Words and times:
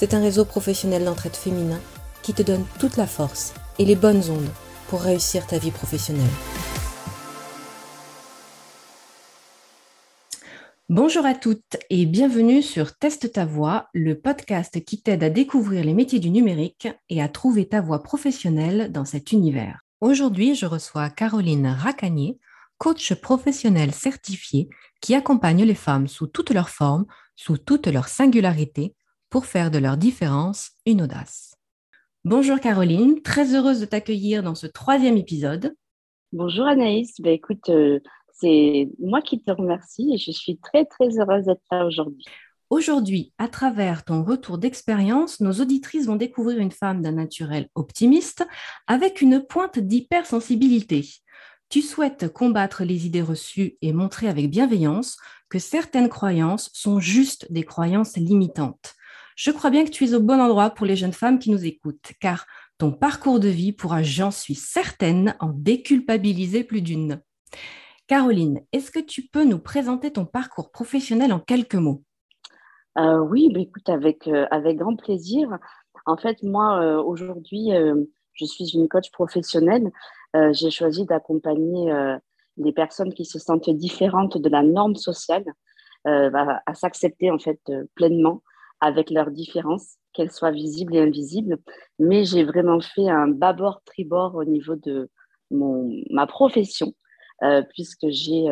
c'est 0.00 0.14
un 0.14 0.22
réseau 0.22 0.46
professionnel 0.46 1.04
d'entraide 1.04 1.36
féminin 1.36 1.78
qui 2.22 2.32
te 2.32 2.40
donne 2.40 2.64
toute 2.78 2.96
la 2.96 3.06
force 3.06 3.52
et 3.78 3.84
les 3.84 3.96
bonnes 3.96 4.30
ondes 4.30 4.48
pour 4.88 5.02
réussir 5.02 5.46
ta 5.46 5.58
vie 5.58 5.70
professionnelle. 5.70 6.24
Bonjour 10.88 11.26
à 11.26 11.34
toutes 11.34 11.76
et 11.90 12.06
bienvenue 12.06 12.62
sur 12.62 12.96
Teste 12.96 13.34
ta 13.34 13.44
voix, 13.44 13.88
le 13.92 14.18
podcast 14.18 14.82
qui 14.82 15.02
t'aide 15.02 15.22
à 15.22 15.28
découvrir 15.28 15.84
les 15.84 15.92
métiers 15.92 16.18
du 16.18 16.30
numérique 16.30 16.88
et 17.10 17.20
à 17.20 17.28
trouver 17.28 17.68
ta 17.68 17.82
voie 17.82 18.02
professionnelle 18.02 18.90
dans 18.90 19.04
cet 19.04 19.32
univers. 19.32 19.80
Aujourd'hui, 20.00 20.54
je 20.54 20.64
reçois 20.64 21.10
Caroline 21.10 21.66
Racanier, 21.66 22.38
coach 22.78 23.12
professionnel 23.12 23.92
certifié 23.92 24.70
qui 25.02 25.14
accompagne 25.14 25.62
les 25.62 25.74
femmes 25.74 26.08
sous 26.08 26.26
toutes 26.26 26.52
leurs 26.52 26.70
formes, 26.70 27.04
sous 27.36 27.58
toutes 27.58 27.86
leurs 27.86 28.08
singularités, 28.08 28.94
pour 29.30 29.46
faire 29.46 29.70
de 29.70 29.78
leur 29.78 29.96
différence 29.96 30.72
une 30.86 31.02
audace. 31.02 31.54
Bonjour 32.24 32.60
Caroline, 32.60 33.22
très 33.22 33.54
heureuse 33.54 33.80
de 33.80 33.86
t'accueillir 33.86 34.42
dans 34.42 34.54
ce 34.54 34.66
troisième 34.66 35.16
épisode. 35.16 35.74
Bonjour 36.32 36.66
Anaïs, 36.66 37.20
ben, 37.20 37.32
écoute, 37.32 37.70
euh, 37.70 38.00
c'est 38.32 38.90
moi 38.98 39.22
qui 39.22 39.42
te 39.42 39.50
remercie 39.50 40.10
et 40.12 40.18
je 40.18 40.32
suis 40.32 40.58
très 40.58 40.84
très 40.84 41.18
heureuse 41.18 41.44
d'être 41.44 41.62
là 41.70 41.86
aujourd'hui. 41.86 42.24
Aujourd'hui, 42.68 43.32
à 43.38 43.48
travers 43.48 44.04
ton 44.04 44.22
retour 44.22 44.58
d'expérience, 44.58 45.40
nos 45.40 45.52
auditrices 45.52 46.06
vont 46.06 46.16
découvrir 46.16 46.58
une 46.58 46.70
femme 46.70 47.00
d'un 47.00 47.12
naturel 47.12 47.68
optimiste 47.74 48.46
avec 48.86 49.22
une 49.22 49.40
pointe 49.40 49.78
d'hypersensibilité 49.78 51.04
tu 51.70 51.82
souhaites 51.82 52.30
combattre 52.32 52.82
les 52.82 53.06
idées 53.06 53.22
reçues 53.22 53.78
et 53.80 53.92
montrer 53.92 54.28
avec 54.28 54.50
bienveillance 54.50 55.16
que 55.48 55.60
certaines 55.60 56.08
croyances 56.08 56.68
sont 56.74 56.98
juste 56.98 57.50
des 57.50 57.62
croyances 57.62 58.16
limitantes. 58.16 58.94
Je 59.40 59.50
crois 59.50 59.70
bien 59.70 59.86
que 59.86 59.90
tu 59.90 60.04
es 60.04 60.12
au 60.12 60.20
bon 60.20 60.38
endroit 60.38 60.68
pour 60.68 60.84
les 60.84 60.96
jeunes 60.96 61.14
femmes 61.14 61.38
qui 61.38 61.50
nous 61.50 61.64
écoutent, 61.64 62.12
car 62.20 62.44
ton 62.76 62.92
parcours 62.92 63.40
de 63.40 63.48
vie 63.48 63.72
pourra, 63.72 64.02
j'en 64.02 64.30
suis 64.30 64.54
certaine, 64.54 65.34
en 65.40 65.48
déculpabiliser 65.48 66.62
plus 66.62 66.82
d'une. 66.82 67.22
Caroline, 68.06 68.60
est-ce 68.70 68.90
que 68.90 68.98
tu 68.98 69.22
peux 69.22 69.44
nous 69.44 69.58
présenter 69.58 70.12
ton 70.12 70.26
parcours 70.26 70.70
professionnel 70.70 71.32
en 71.32 71.40
quelques 71.40 71.76
mots? 71.76 72.02
Euh, 72.98 73.20
Oui, 73.20 73.50
bah, 73.50 73.60
écoute, 73.60 73.88
avec, 73.88 74.28
euh, 74.28 74.46
avec 74.50 74.76
grand 74.76 74.94
plaisir. 74.94 75.48
En 76.04 76.18
fait, 76.18 76.42
moi, 76.42 76.78
euh, 76.82 77.02
aujourd'hui, 77.02 77.70
je 78.34 78.44
suis 78.44 78.74
une 78.74 78.88
coach 78.88 79.10
professionnelle 79.10 79.90
j'ai 80.52 80.70
choisi 80.70 81.06
d'accompagner 81.06 81.90
les 82.58 82.72
personnes 82.72 83.14
qui 83.14 83.24
se 83.24 83.38
sentent 83.38 83.70
différentes 83.70 84.36
de 84.36 84.48
la 84.50 84.62
norme 84.62 84.96
sociale 84.96 85.44
euh, 86.06 86.28
bah, 86.28 86.60
à 86.66 86.74
s'accepter 86.74 87.30
en 87.30 87.38
fait 87.38 87.60
pleinement 87.94 88.42
avec 88.80 89.10
leurs 89.10 89.30
différences, 89.30 89.96
qu'elles 90.12 90.30
soient 90.30 90.50
visibles 90.50 90.96
et 90.96 91.00
invisibles. 91.00 91.58
Mais 91.98 92.24
j'ai 92.24 92.44
vraiment 92.44 92.80
fait 92.80 93.08
un 93.08 93.28
bâbord 93.28 93.82
tribord 93.84 94.34
au 94.34 94.44
niveau 94.44 94.76
de 94.76 95.08
mon, 95.50 95.90
ma 96.10 96.26
profession, 96.26 96.94
puisque 97.70 98.08
j'ai 98.08 98.46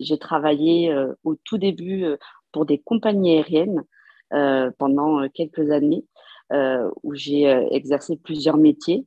j'ai 0.00 0.18
travaillé 0.18 0.94
au 1.22 1.36
tout 1.44 1.58
début 1.58 2.06
pour 2.52 2.66
des 2.66 2.78
compagnies 2.78 3.36
aériennes 3.36 3.84
pendant 4.78 5.28
quelques 5.28 5.70
années, 5.70 6.04
où 7.02 7.14
j'ai 7.14 7.44
exercé 7.70 8.16
plusieurs 8.16 8.56
métiers 8.56 9.06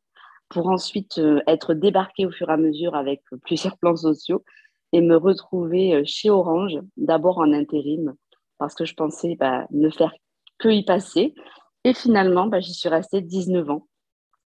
pour 0.49 0.67
ensuite 0.67 1.17
euh, 1.17 1.41
être 1.47 1.73
débarqué 1.73 2.25
au 2.25 2.31
fur 2.31 2.49
et 2.49 2.53
à 2.53 2.57
mesure 2.57 2.95
avec 2.95 3.21
plusieurs 3.43 3.77
plans 3.77 3.95
sociaux 3.95 4.43
et 4.93 5.01
me 5.01 5.15
retrouver 5.15 5.93
euh, 5.93 6.03
chez 6.05 6.29
Orange, 6.29 6.79
d'abord 6.95 7.39
en 7.39 7.51
intérim, 7.51 8.15
parce 8.57 8.73
que 8.73 8.85
je 8.85 8.93
pensais 8.93 9.35
bah, 9.39 9.67
ne 9.71 9.89
faire 9.89 10.13
que 10.59 10.69
y 10.69 10.83
passer. 10.83 11.33
Et 11.83 11.93
finalement, 11.93 12.47
bah, 12.47 12.59
j'y 12.59 12.73
suis 12.73 12.89
restée 12.89 13.21
19 13.21 13.69
ans. 13.69 13.87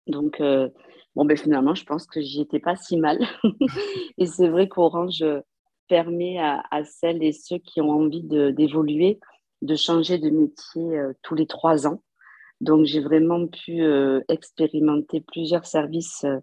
Donc, 0.07 0.41
euh, 0.41 0.69
bon, 1.15 1.25
ben, 1.25 1.37
finalement, 1.37 1.75
je 1.75 1.85
pense 1.85 2.05
que 2.05 2.21
j'y 2.21 2.41
étais 2.41 2.59
pas 2.59 2.75
si 2.75 2.97
mal. 2.97 3.19
et 4.17 4.25
c'est 4.25 4.49
vrai 4.49 4.67
qu'Orange 4.67 5.23
permet 5.87 6.37
à, 6.39 6.83
celles 6.83 7.23
et 7.23 7.31
ceux 7.31 7.57
qui 7.57 7.81
ont 7.81 7.89
envie 7.89 8.23
d'évoluer 8.23 9.19
de, 9.61 9.75
changer 9.75 10.19
de 10.19 10.29
métier 10.29 11.01
tous 11.23 11.35
les 11.35 11.47
trois 11.47 11.87
ans. 11.87 12.01
Donc, 12.61 12.85
j'ai 12.85 12.99
vraiment 12.99 13.47
pu 13.47 13.81
euh, 13.81 14.21
expérimenter 14.27 15.21
plusieurs 15.21 15.65
services 15.65 16.25
euh, 16.25 16.39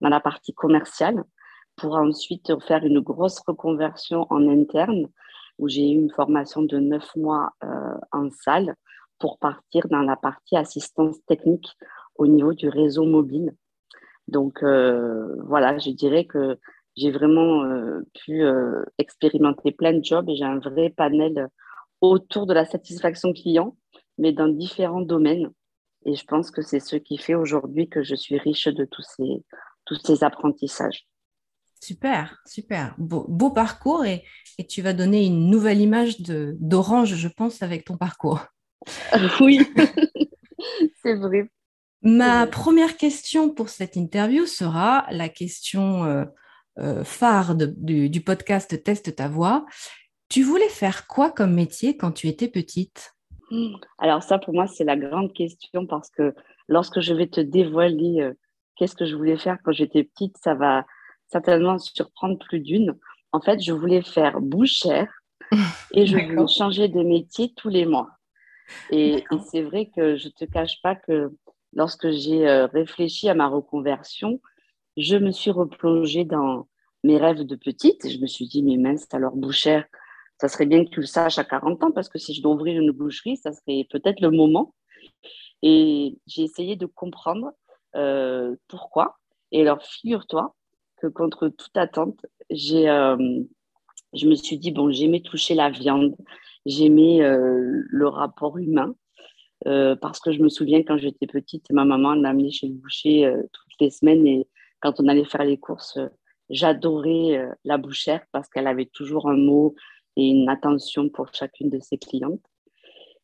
dans 0.00 0.08
la 0.08 0.20
partie 0.20 0.54
commerciale 0.54 1.24
pour 1.76 1.96
ensuite 1.96 2.58
faire 2.66 2.84
une 2.84 3.00
grosse 3.00 3.40
reconversion 3.46 4.26
en 4.30 4.48
interne 4.48 5.06
où 5.58 5.68
j'ai 5.68 5.90
eu 5.90 5.94
une 5.94 6.10
formation 6.10 6.62
de 6.62 6.78
neuf 6.78 7.14
mois 7.16 7.50
euh, 7.64 7.94
en 8.12 8.30
salle 8.30 8.74
pour 9.18 9.38
partir 9.38 9.88
dans 9.88 10.02
la 10.02 10.16
partie 10.16 10.56
assistance 10.56 11.16
technique 11.26 11.68
au 12.16 12.26
niveau 12.26 12.54
du 12.54 12.68
réseau 12.68 13.04
mobile. 13.04 13.54
Donc, 14.26 14.62
voilà, 14.62 15.78
je 15.78 15.90
dirais 15.90 16.26
que 16.26 16.58
j'ai 16.96 17.10
vraiment 17.10 17.64
pu 18.14 18.42
expérimenter 18.98 19.72
plein 19.72 19.94
de 19.94 20.04
jobs 20.04 20.28
et 20.28 20.36
j'ai 20.36 20.44
un 20.44 20.58
vrai 20.58 20.90
panel 20.90 21.48
autour 22.00 22.46
de 22.46 22.54
la 22.54 22.64
satisfaction 22.64 23.32
client, 23.32 23.76
mais 24.18 24.32
dans 24.32 24.48
différents 24.48 25.00
domaines. 25.00 25.50
Et 26.04 26.14
je 26.14 26.24
pense 26.24 26.50
que 26.50 26.62
c'est 26.62 26.80
ce 26.80 26.96
qui 26.96 27.18
fait 27.18 27.34
aujourd'hui 27.34 27.88
que 27.88 28.02
je 28.02 28.14
suis 28.14 28.38
riche 28.38 28.68
de 28.68 28.84
tous 28.84 29.02
ces, 29.02 29.44
tous 29.84 29.96
ces 29.96 30.24
apprentissages. 30.24 31.06
Super, 31.80 32.40
super. 32.46 32.94
Beau, 32.98 33.50
parcours 33.50 34.04
et, 34.04 34.24
et, 34.58 34.66
tu 34.66 34.82
vas 34.82 34.92
donner 34.92 35.26
une 35.26 35.48
nouvelle 35.48 35.80
image 35.80 36.20
d'Orange, 36.20 37.14
je 37.14 37.28
pense, 37.28 37.62
avec 37.62 37.84
ton 37.84 37.96
parcours. 37.96 38.40
oui, 39.40 39.60
c'est 41.02 41.14
vrai. 41.14 41.50
Ma 42.02 42.46
première 42.46 42.96
question 42.96 43.50
pour 43.50 43.68
cette 43.68 43.96
interview 43.96 44.46
sera 44.46 45.06
la 45.10 45.28
question 45.28 46.04
euh, 46.04 46.24
euh, 46.78 47.02
phare 47.02 47.56
du, 47.56 48.08
du 48.08 48.20
podcast 48.20 48.82
Teste 48.82 49.16
ta 49.16 49.28
voix. 49.28 49.66
Tu 50.28 50.42
voulais 50.42 50.68
faire 50.68 51.06
quoi 51.06 51.30
comme 51.30 51.54
métier 51.54 51.96
quand 51.96 52.12
tu 52.12 52.28
étais 52.28 52.48
petite? 52.48 53.14
Alors 53.98 54.22
ça, 54.22 54.38
pour 54.38 54.54
moi, 54.54 54.66
c'est 54.66 54.84
la 54.84 54.96
grande 54.96 55.32
question 55.32 55.86
parce 55.86 56.10
que 56.10 56.34
lorsque 56.68 57.00
je 57.00 57.14
vais 57.14 57.26
te 57.26 57.40
dévoiler 57.40 58.20
euh, 58.20 58.34
qu'est-ce 58.76 58.94
que 58.94 59.06
je 59.06 59.16
voulais 59.16 59.38
faire 59.38 59.58
quand 59.64 59.72
j'étais 59.72 60.04
petite, 60.04 60.36
ça 60.38 60.54
va 60.54 60.86
certainement 61.28 61.78
surprendre 61.78 62.38
plus 62.38 62.60
d'une. 62.60 62.96
En 63.32 63.40
fait, 63.40 63.60
je 63.60 63.72
voulais 63.72 64.02
faire 64.02 64.40
bouchère 64.40 65.10
et 65.92 66.06
je 66.06 66.16
voulais 66.16 66.46
changer 66.46 66.88
de 66.88 67.02
métier 67.02 67.52
tous 67.56 67.70
les 67.70 67.86
mois. 67.86 68.10
Et, 68.90 69.24
c'est 69.50 69.62
vrai 69.62 69.90
que 69.94 70.16
je 70.16 70.26
ne 70.26 70.32
te 70.32 70.44
cache 70.44 70.80
pas 70.82 70.94
que 70.94 71.30
lorsque 71.72 72.10
j'ai 72.10 72.48
euh, 72.48 72.66
réfléchi 72.66 73.28
à 73.28 73.34
ma 73.34 73.48
reconversion, 73.48 74.40
je 74.96 75.16
me 75.16 75.30
suis 75.30 75.50
replongée 75.50 76.24
dans 76.24 76.68
mes 77.04 77.18
rêves 77.18 77.44
de 77.44 77.56
petite. 77.56 78.08
Je 78.08 78.18
me 78.18 78.26
suis 78.26 78.46
dit, 78.46 78.62
mais 78.62 78.76
mince, 78.76 79.06
alors 79.12 79.36
bouchère, 79.36 79.84
ça 80.40 80.48
serait 80.48 80.66
bien 80.66 80.84
que 80.84 80.90
tu 80.90 81.00
le 81.00 81.06
saches 81.06 81.38
à 81.38 81.44
40 81.44 81.82
ans 81.84 81.92
parce 81.92 82.08
que 82.08 82.18
si 82.18 82.34
je 82.34 82.42
dois 82.42 82.52
ouvrir 82.52 82.80
une 82.80 82.92
boucherie, 82.92 83.36
ça 83.36 83.52
serait 83.52 83.86
peut-être 83.90 84.20
le 84.20 84.30
moment. 84.30 84.74
Et 85.62 86.18
j'ai 86.26 86.42
essayé 86.42 86.76
de 86.76 86.86
comprendre 86.86 87.52
euh, 87.96 88.56
pourquoi. 88.68 89.18
Et 89.50 89.62
alors, 89.62 89.82
figure-toi 89.82 90.54
que 91.00 91.06
contre 91.06 91.48
toute 91.48 91.76
attente, 91.76 92.26
j'ai, 92.50 92.88
euh, 92.88 93.16
je 94.14 94.26
me 94.26 94.34
suis 94.34 94.58
dit, 94.58 94.70
bon, 94.70 94.90
j'aimais 94.90 95.20
toucher 95.20 95.54
la 95.54 95.70
viande, 95.70 96.16
j'aimais 96.66 97.22
euh, 97.22 97.82
le 97.88 98.08
rapport 98.08 98.58
humain. 98.58 98.94
parce 99.64 100.20
que 100.20 100.32
je 100.32 100.40
me 100.42 100.48
souviens 100.48 100.82
quand 100.82 100.98
j'étais 100.98 101.26
petite, 101.26 101.70
ma 101.72 101.84
maman 101.84 102.16
m'a 102.16 102.30
amenée 102.30 102.50
chez 102.50 102.68
le 102.68 102.74
boucher 102.74 103.30
toutes 103.52 103.80
les 103.80 103.90
semaines 103.90 104.26
et 104.26 104.46
quand 104.80 105.00
on 105.00 105.08
allait 105.08 105.24
faire 105.24 105.44
les 105.44 105.58
courses, 105.58 105.98
j'adorais 106.48 107.48
la 107.64 107.76
bouchère 107.76 108.24
parce 108.32 108.48
qu'elle 108.48 108.68
avait 108.68 108.86
toujours 108.86 109.28
un 109.28 109.36
mot 109.36 109.74
et 110.16 110.28
une 110.28 110.48
attention 110.48 111.08
pour 111.08 111.34
chacune 111.34 111.70
de 111.70 111.80
ses 111.80 111.98
clientes. 111.98 112.44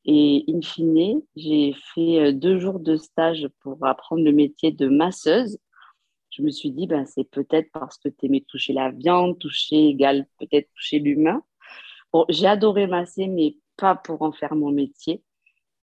Et 0.04 0.44
in 0.48 0.60
fine, 0.60 1.22
j'ai 1.34 1.74
fait 1.94 2.32
deux 2.32 2.58
jours 2.58 2.78
de 2.78 2.96
stage 2.96 3.48
pour 3.60 3.84
apprendre 3.86 4.22
le 4.22 4.32
métier 4.32 4.70
de 4.70 4.88
masseuse 4.88 5.58
je 6.36 6.42
me 6.42 6.50
suis 6.50 6.70
dit, 6.72 6.86
ben, 6.86 7.06
c'est 7.06 7.28
peut-être 7.30 7.70
parce 7.72 7.98
que 7.98 8.08
tu 8.08 8.26
aimais 8.26 8.44
toucher 8.46 8.72
la 8.72 8.90
viande, 8.90 9.38
toucher 9.38 9.88
égale 9.88 10.26
peut-être 10.38 10.68
toucher 10.74 10.98
l'humain. 10.98 11.42
Bon, 12.12 12.24
j'ai 12.28 12.46
adoré 12.46 12.86
masser, 12.86 13.28
mais 13.28 13.56
pas 13.76 13.94
pour 13.94 14.22
en 14.22 14.32
faire 14.32 14.54
mon 14.54 14.72
métier. 14.72 15.22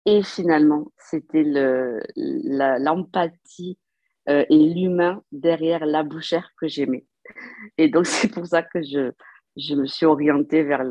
Et 0.06 0.22
finalement, 0.22 0.92
c'était 0.98 1.44
l'empathie 2.14 3.78
euh, 4.28 4.44
et 4.50 4.74
l'humain 4.74 5.22
derrière 5.32 5.86
la 5.86 6.02
bouchère 6.02 6.50
que 6.60 6.68
j'aimais. 6.68 7.06
Et 7.78 7.88
donc, 7.88 8.06
c'est 8.06 8.28
pour 8.28 8.46
ça 8.46 8.62
que 8.62 8.82
je, 8.82 9.12
je 9.56 9.74
me 9.74 9.86
suis 9.86 10.04
orientée 10.04 10.62
vers 10.62 10.82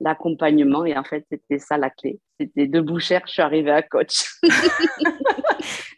l'accompagnement. 0.00 0.84
et 0.84 0.98
en 0.98 1.04
fait, 1.04 1.24
c'était 1.30 1.58
ça 1.58 1.78
la 1.78 1.88
clé. 1.88 2.20
C'était 2.38 2.66
de 2.66 2.80
bouchère, 2.80 3.22
je 3.26 3.32
suis 3.32 3.42
arrivée 3.42 3.70
à 3.70 3.82
coach. 3.82 4.38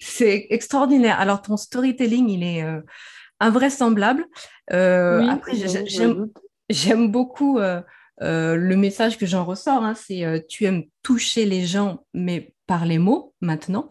c'est 0.00 0.46
extraordinaire. 0.50 1.18
Alors, 1.20 1.42
ton 1.42 1.56
storytelling, 1.56 2.28
il 2.28 2.42
est 2.42 2.62
euh, 2.62 2.80
invraisemblable. 3.40 4.26
Euh, 4.72 5.26
après, 5.28 5.52
j'aime 6.70 7.10
beaucoup 7.10 7.58
euh, 7.58 7.82
le 8.18 8.76
message 8.76 9.18
que 9.18 9.26
j'en 9.26 9.44
ressors. 9.44 9.82
Hein, 9.82 9.94
c'est 9.94 10.44
tu 10.48 10.64
aimes 10.64 10.84
toucher 11.02 11.44
les 11.44 11.66
gens, 11.66 12.04
mais 12.14 12.52
par 12.66 12.86
les 12.86 12.98
mots 12.98 13.34
maintenant. 13.40 13.88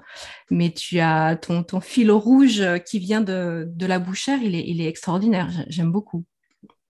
Mais 0.49 0.71
tu 0.71 0.99
as 0.99 1.35
ton, 1.35 1.63
ton 1.63 1.79
fil 1.79 2.11
rouge 2.11 2.63
qui 2.85 2.99
vient 2.99 3.21
de, 3.21 3.67
la 3.79 3.99
bouchère, 3.99 4.39
il 4.41 4.55
est, 4.55 4.63
il 4.67 4.81
est 4.81 4.87
extraordinaire. 4.87 5.49
J'aime 5.67 5.91
beaucoup. 5.91 6.25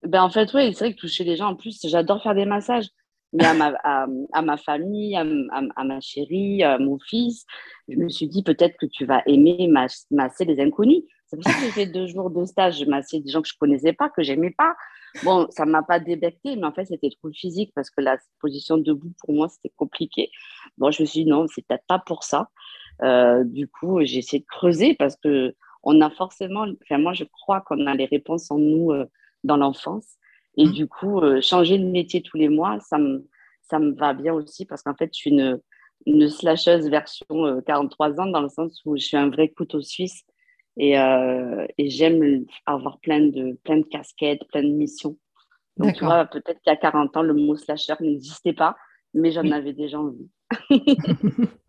Ben 0.03 0.21
en 0.21 0.30
fait, 0.30 0.53
oui, 0.53 0.74
c'est 0.74 0.85
vrai 0.85 0.94
que 0.94 1.00
toucher 1.00 1.24
les 1.24 1.38
gens, 1.38 1.47
en 1.47 1.56
plus, 1.56 1.80
j'adore 1.83 2.21
faire 2.21 2.35
des 2.35 2.45
massages 2.45 2.88
mais 3.33 3.45
à 3.45 3.53
ma, 3.53 3.74
à, 3.83 4.41
ma 4.41 4.57
famille, 4.57 5.15
à, 5.15 5.83
ma 5.83 6.00
chérie, 6.00 6.63
à 6.63 6.77
mon 6.77 7.00
fils. 7.00 7.45
Je 7.88 7.97
me 7.97 8.09
suis 8.09 8.27
dit 8.27 8.44
peut-être 8.44 8.77
que 8.77 8.85
tu 8.85 9.06
vas 9.06 9.24
aimer 9.25 9.68
masser 9.68 10.45
des 10.45 10.59
inconnus. 10.59 11.03
C'est 11.27 11.38
pour 11.38 11.51
ça 11.51 11.53
que 11.53 11.65
j'ai 11.65 11.71
fait 11.71 11.85
deux 11.88 12.06
jours 12.06 12.30
de 12.30 12.45
stage. 12.45 12.80
Je 12.80 12.85
des 12.85 13.31
gens 13.31 13.41
que 13.41 13.47
je 13.47 13.57
connaissais 13.59 13.94
pas, 13.94 14.09
que 14.09 14.21
j'aimais 14.21 14.53
pas. 14.56 14.75
Bon, 15.24 15.47
ça 15.50 15.65
ne 15.65 15.71
m'a 15.71 15.81
pas 15.83 16.00
débecté, 16.00 16.56
mais 16.56 16.65
en 16.65 16.71
fait, 16.71 16.85
c'était 16.85 17.09
trop 17.09 17.31
physique 17.31 17.71
parce 17.75 17.89
que 17.89 18.01
la 18.01 18.18
position 18.39 18.77
debout, 18.77 19.13
pour 19.24 19.33
moi, 19.33 19.50
c'était 19.50 19.74
compliqué. 19.75 20.30
Bon, 20.77 20.91
je 20.91 21.01
me 21.01 21.07
suis 21.07 21.24
dit 21.24 21.30
non, 21.30 21.47
c'est 21.47 21.65
peut-être 21.65 21.85
pas 21.88 22.00
pour 22.00 22.24
ça. 22.24 22.50
Euh, 23.01 23.44
du 23.44 23.68
coup, 23.68 24.00
j'ai 24.03 24.19
essayé 24.19 24.41
de 24.41 24.45
creuser 24.47 24.94
parce 24.94 25.15
que 25.15 25.56
on 25.83 26.01
a 26.01 26.09
forcément, 26.09 26.65
enfin, 26.83 26.97
moi, 27.00 27.13
je 27.13 27.25
crois 27.25 27.62
qu'on 27.62 27.85
a 27.88 27.94
les 27.95 28.06
réponses 28.06 28.50
en 28.51 28.57
nous 28.57 28.91
euh, 28.91 29.06
dans 29.44 29.57
l'enfance. 29.57 30.18
Et 30.58 30.66
mmh. 30.66 30.72
du 30.72 30.88
coup, 30.88 31.20
euh, 31.20 31.42
changer 31.42 31.78
de 31.78 31.86
métier 31.86 32.22
tous 32.22 32.38
les 32.38 32.50
mois, 32.50 32.80
ça 32.80 32.98
me, 32.98 33.28
ça 33.62 33.80
me 33.80 33.94
va 33.94 34.14
bien 34.14 34.34
aussi 34.34 34.66
parce 34.66 34.84
qu'en 34.84 34.96
fait, 34.96 35.10
je 35.14 35.18
suis 35.18 35.30
une, 35.32 35.60
une 36.06 36.30
slasheuse 36.30 36.90
version 36.90 37.62
43 37.66 38.10
euh, 38.10 38.22
ans 38.22 38.28
dans 38.28 38.42
le 38.42 38.50
sens 38.50 38.82
où 38.86 38.96
je 38.96 39.04
suis 39.04 39.18
un 39.18 39.30
vrai 39.30 39.50
couteau 39.50 39.82
suisse 39.82 40.24
et, 40.78 40.98
euh, 40.98 41.66
et 41.78 41.90
j'aime 41.90 42.46
avoir 42.66 43.00
plein 43.00 43.22
de, 43.22 43.58
plein 43.64 43.78
de 43.78 43.86
casquettes, 43.86 44.46
plein 44.52 44.64
de 44.64 44.70
missions. 44.74 45.18
Donc, 45.78 45.96
tu 45.96 46.06
vois, 46.06 46.26
peut-être 46.26 46.62
qu'à 46.64 46.76
40 46.76 47.18
ans, 47.18 47.24
le 47.24 47.34
mot 47.34 47.56
slasher 47.56 47.96
n'existait 48.00 48.54
pas, 48.54 48.78
mais 49.16 49.32
j'en 49.32 49.50
avais 49.52 49.74
déjà 49.74 50.00
envie. 50.00 50.30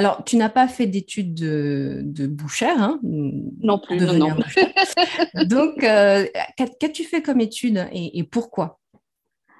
Alors, 0.00 0.24
tu 0.24 0.38
n'as 0.38 0.48
pas 0.48 0.66
fait 0.66 0.86
d'études 0.86 1.34
de, 1.34 2.00
de 2.04 2.26
bouchère, 2.26 2.80
hein, 2.80 2.98
Non 3.02 3.78
plus, 3.78 4.00
non, 4.00 4.14
non. 4.14 4.28
Donc, 5.44 5.84
euh, 5.84 6.24
qu'as-tu 6.56 7.04
fait 7.04 7.20
comme 7.20 7.42
études 7.42 7.86
et, 7.92 8.24
pourquoi? 8.24 8.80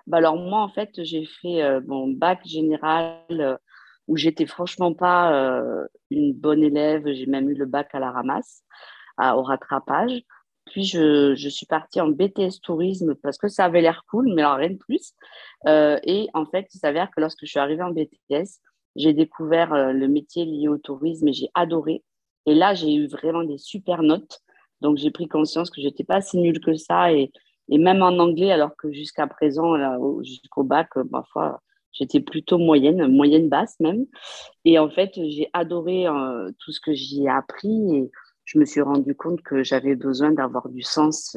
Bah 0.06 0.16
Alors, 0.16 0.36
moi, 0.36 0.62
en 0.62 0.70
fait, 0.70 0.92
j'ai 1.04 1.26
fait 1.42 1.60
euh, 1.60 1.82
mon 1.86 2.08
bac 2.08 2.40
général 2.46 3.18
euh, 3.28 3.58
où 4.08 4.16
j'étais 4.16 4.46
franchement 4.46 4.94
pas 4.94 5.30
une 6.10 6.32
bonne 6.32 6.62
élève. 6.62 7.02
J'ai 7.12 7.26
même 7.26 7.50
eu 7.50 7.54
le 7.54 7.66
bac 7.66 7.90
à 7.92 7.98
la 7.98 8.10
ramasse, 8.10 8.62
au 9.18 9.42
rattrapage. 9.42 10.22
Puis, 10.70 10.84
je, 10.84 11.34
je, 11.34 11.48
suis 11.50 11.66
partie 11.66 12.00
en 12.00 12.08
BTS 12.08 12.62
tourisme 12.62 13.14
parce 13.22 13.36
que 13.36 13.48
ça 13.48 13.66
avait 13.66 13.82
l'air 13.82 14.04
cool, 14.10 14.32
mais 14.34 14.40
alors 14.40 14.56
rien 14.56 14.70
de 14.70 14.78
plus. 14.78 15.12
et 15.66 16.28
en 16.32 16.46
fait, 16.46 16.66
il 16.74 16.78
s'avère 16.78 17.10
que 17.10 17.20
lorsque 17.20 17.40
je 17.42 17.50
suis 17.50 17.58
arrivée 17.58 17.82
en 17.82 17.90
BTS, 17.90 18.58
j'ai 18.96 19.12
découvert 19.12 19.72
euh, 19.72 19.92
le 19.92 20.08
métier 20.08 20.44
lié 20.44 20.68
au 20.68 20.78
tourisme 20.78 21.28
et 21.28 21.32
j'ai 21.32 21.48
adoré. 21.54 22.02
Et 22.46 22.54
là, 22.54 22.74
j'ai 22.74 22.92
eu 22.94 23.06
vraiment 23.06 23.44
des 23.44 23.58
super 23.58 24.02
notes. 24.02 24.40
Donc, 24.80 24.96
j'ai 24.96 25.10
pris 25.10 25.28
conscience 25.28 25.70
que 25.70 25.80
je 25.80 25.86
n'étais 25.86 26.04
pas 26.04 26.20
si 26.20 26.38
nulle 26.38 26.60
que 26.60 26.74
ça. 26.74 27.12
Et, 27.12 27.30
et 27.68 27.78
même 27.78 28.02
en 28.02 28.18
anglais, 28.18 28.50
alors 28.50 28.76
que 28.76 28.92
jusqu'à 28.92 29.26
présent, 29.26 29.74
jusqu'au 30.22 30.64
bac, 30.64 30.88
euh, 30.96 31.04
parfois, 31.04 31.60
j'étais 31.92 32.20
plutôt 32.20 32.58
moyenne, 32.58 33.06
moyenne 33.08 33.48
basse 33.48 33.78
même. 33.80 34.06
Et 34.64 34.78
en 34.78 34.90
fait, 34.90 35.12
j'ai 35.14 35.48
adoré 35.52 36.06
euh, 36.06 36.50
tout 36.58 36.72
ce 36.72 36.80
que 36.80 36.92
j'y 36.92 37.24
ai 37.24 37.28
appris 37.28 37.96
et 37.96 38.10
je 38.44 38.58
me 38.58 38.64
suis 38.64 38.80
rendu 38.80 39.14
compte 39.14 39.42
que 39.42 39.62
j'avais 39.62 39.94
besoin 39.94 40.32
d'avoir 40.32 40.68
du 40.68 40.82
sens 40.82 41.36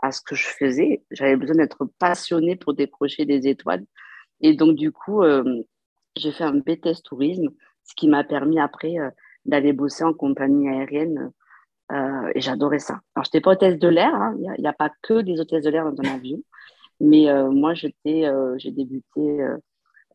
à 0.00 0.12
ce 0.12 0.22
que 0.22 0.34
je 0.34 0.46
faisais. 0.46 1.04
J'avais 1.10 1.36
besoin 1.36 1.56
d'être 1.56 1.84
passionnée 1.98 2.56
pour 2.56 2.72
décrocher 2.72 3.26
des 3.26 3.46
étoiles. 3.48 3.84
Et 4.40 4.54
donc, 4.54 4.76
du 4.76 4.92
coup, 4.92 5.22
j'ai 6.16 6.32
fait 6.32 6.44
un 6.44 6.54
BTS 6.54 7.02
tourisme, 7.04 7.48
ce 7.84 7.94
qui 7.94 8.08
m'a 8.08 8.24
permis 8.24 8.58
après 8.58 8.98
euh, 8.98 9.10
d'aller 9.44 9.72
bosser 9.72 10.04
en 10.04 10.12
compagnie 10.12 10.68
aérienne. 10.68 11.30
Euh, 11.92 12.32
et 12.34 12.40
j'adorais 12.40 12.80
ça. 12.80 13.00
Alors, 13.14 13.24
je 13.24 13.28
n'étais 13.28 13.40
pas 13.40 13.52
hôtesse 13.52 13.78
de 13.78 13.88
l'air, 13.88 14.12
hein. 14.12 14.34
il 14.38 14.60
n'y 14.60 14.66
a, 14.66 14.72
pas 14.72 14.90
que 15.02 15.20
des 15.20 15.38
hôtesses 15.38 15.62
de 15.62 15.70
l'air 15.70 15.84
dans 15.84 16.02
un 16.02 16.14
avion. 16.14 16.38
Mais 16.98 17.28
euh, 17.28 17.50
moi, 17.50 17.74
j'ai 17.74 17.94
débuté 18.04 19.46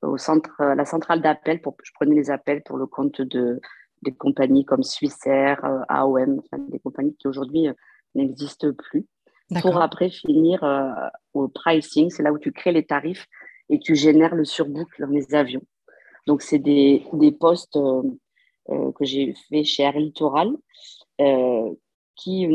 au 0.01 0.17
centre, 0.17 0.59
à 0.59 0.75
la 0.75 0.83
centrale 0.83 1.21
d'appel. 1.21 1.61
Je 1.83 1.91
prenais 1.93 2.15
les 2.15 2.29
appels 2.29 2.61
pour 2.63 2.77
le 2.77 2.87
compte 2.87 3.21
de, 3.21 3.61
des 4.01 4.11
compagnies 4.11 4.65
comme 4.65 4.83
Swissair, 4.83 5.63
AOM, 5.87 6.41
des 6.69 6.79
compagnies 6.79 7.15
qui 7.15 7.27
aujourd'hui 7.27 7.69
n'existent 8.15 8.73
plus. 8.73 9.05
Pour 9.61 9.81
après 9.81 10.09
finir 10.09 10.65
au 11.33 11.47
pricing, 11.47 12.09
c'est 12.09 12.23
là 12.23 12.33
où 12.33 12.39
tu 12.39 12.51
crées 12.51 12.71
les 12.71 12.85
tarifs 12.85 13.27
et 13.69 13.79
tu 13.79 13.95
génères 13.95 14.35
le 14.35 14.43
surbook 14.43 14.89
dans 14.99 15.07
les 15.07 15.33
avions. 15.35 15.61
Donc, 16.27 16.41
c'est 16.41 16.59
des, 16.59 17.03
des 17.13 17.31
postes 17.31 17.75
euh, 17.77 18.03
euh, 18.69 18.91
que 18.93 19.05
j'ai 19.05 19.33
fait 19.49 19.63
chez 19.63 19.83
Air 19.83 19.97
Littoral, 19.97 20.55
euh, 21.19 21.73
qui 22.15 22.47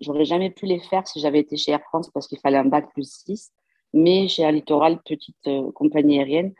j'aurais 0.00 0.24
jamais 0.24 0.50
pu 0.50 0.66
les 0.66 0.80
faire 0.80 1.06
si 1.06 1.20
j'avais 1.20 1.40
été 1.40 1.56
chez 1.56 1.72
Air 1.72 1.82
France 1.82 2.10
parce 2.10 2.28
qu'il 2.28 2.38
fallait 2.38 2.58
un 2.58 2.66
bac 2.66 2.92
plus 2.92 3.10
6. 3.26 3.52
Mais 3.94 4.28
chez 4.28 4.42
Air 4.42 4.52
Littoral, 4.52 5.00
petite 5.02 5.48
compagnie 5.74 6.18
aérienne, 6.18 6.52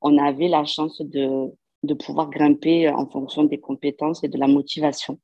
on 0.00 0.18
avait 0.18 0.48
la 0.48 0.64
chance 0.64 1.00
de, 1.00 1.50
de 1.82 1.94
pouvoir 1.94 2.30
grimper 2.30 2.88
en 2.90 3.06
fonction 3.06 3.44
des 3.44 3.58
compétences 3.58 4.22
et 4.22 4.28
de 4.28 4.38
la 4.38 4.46
motivation 4.46 5.18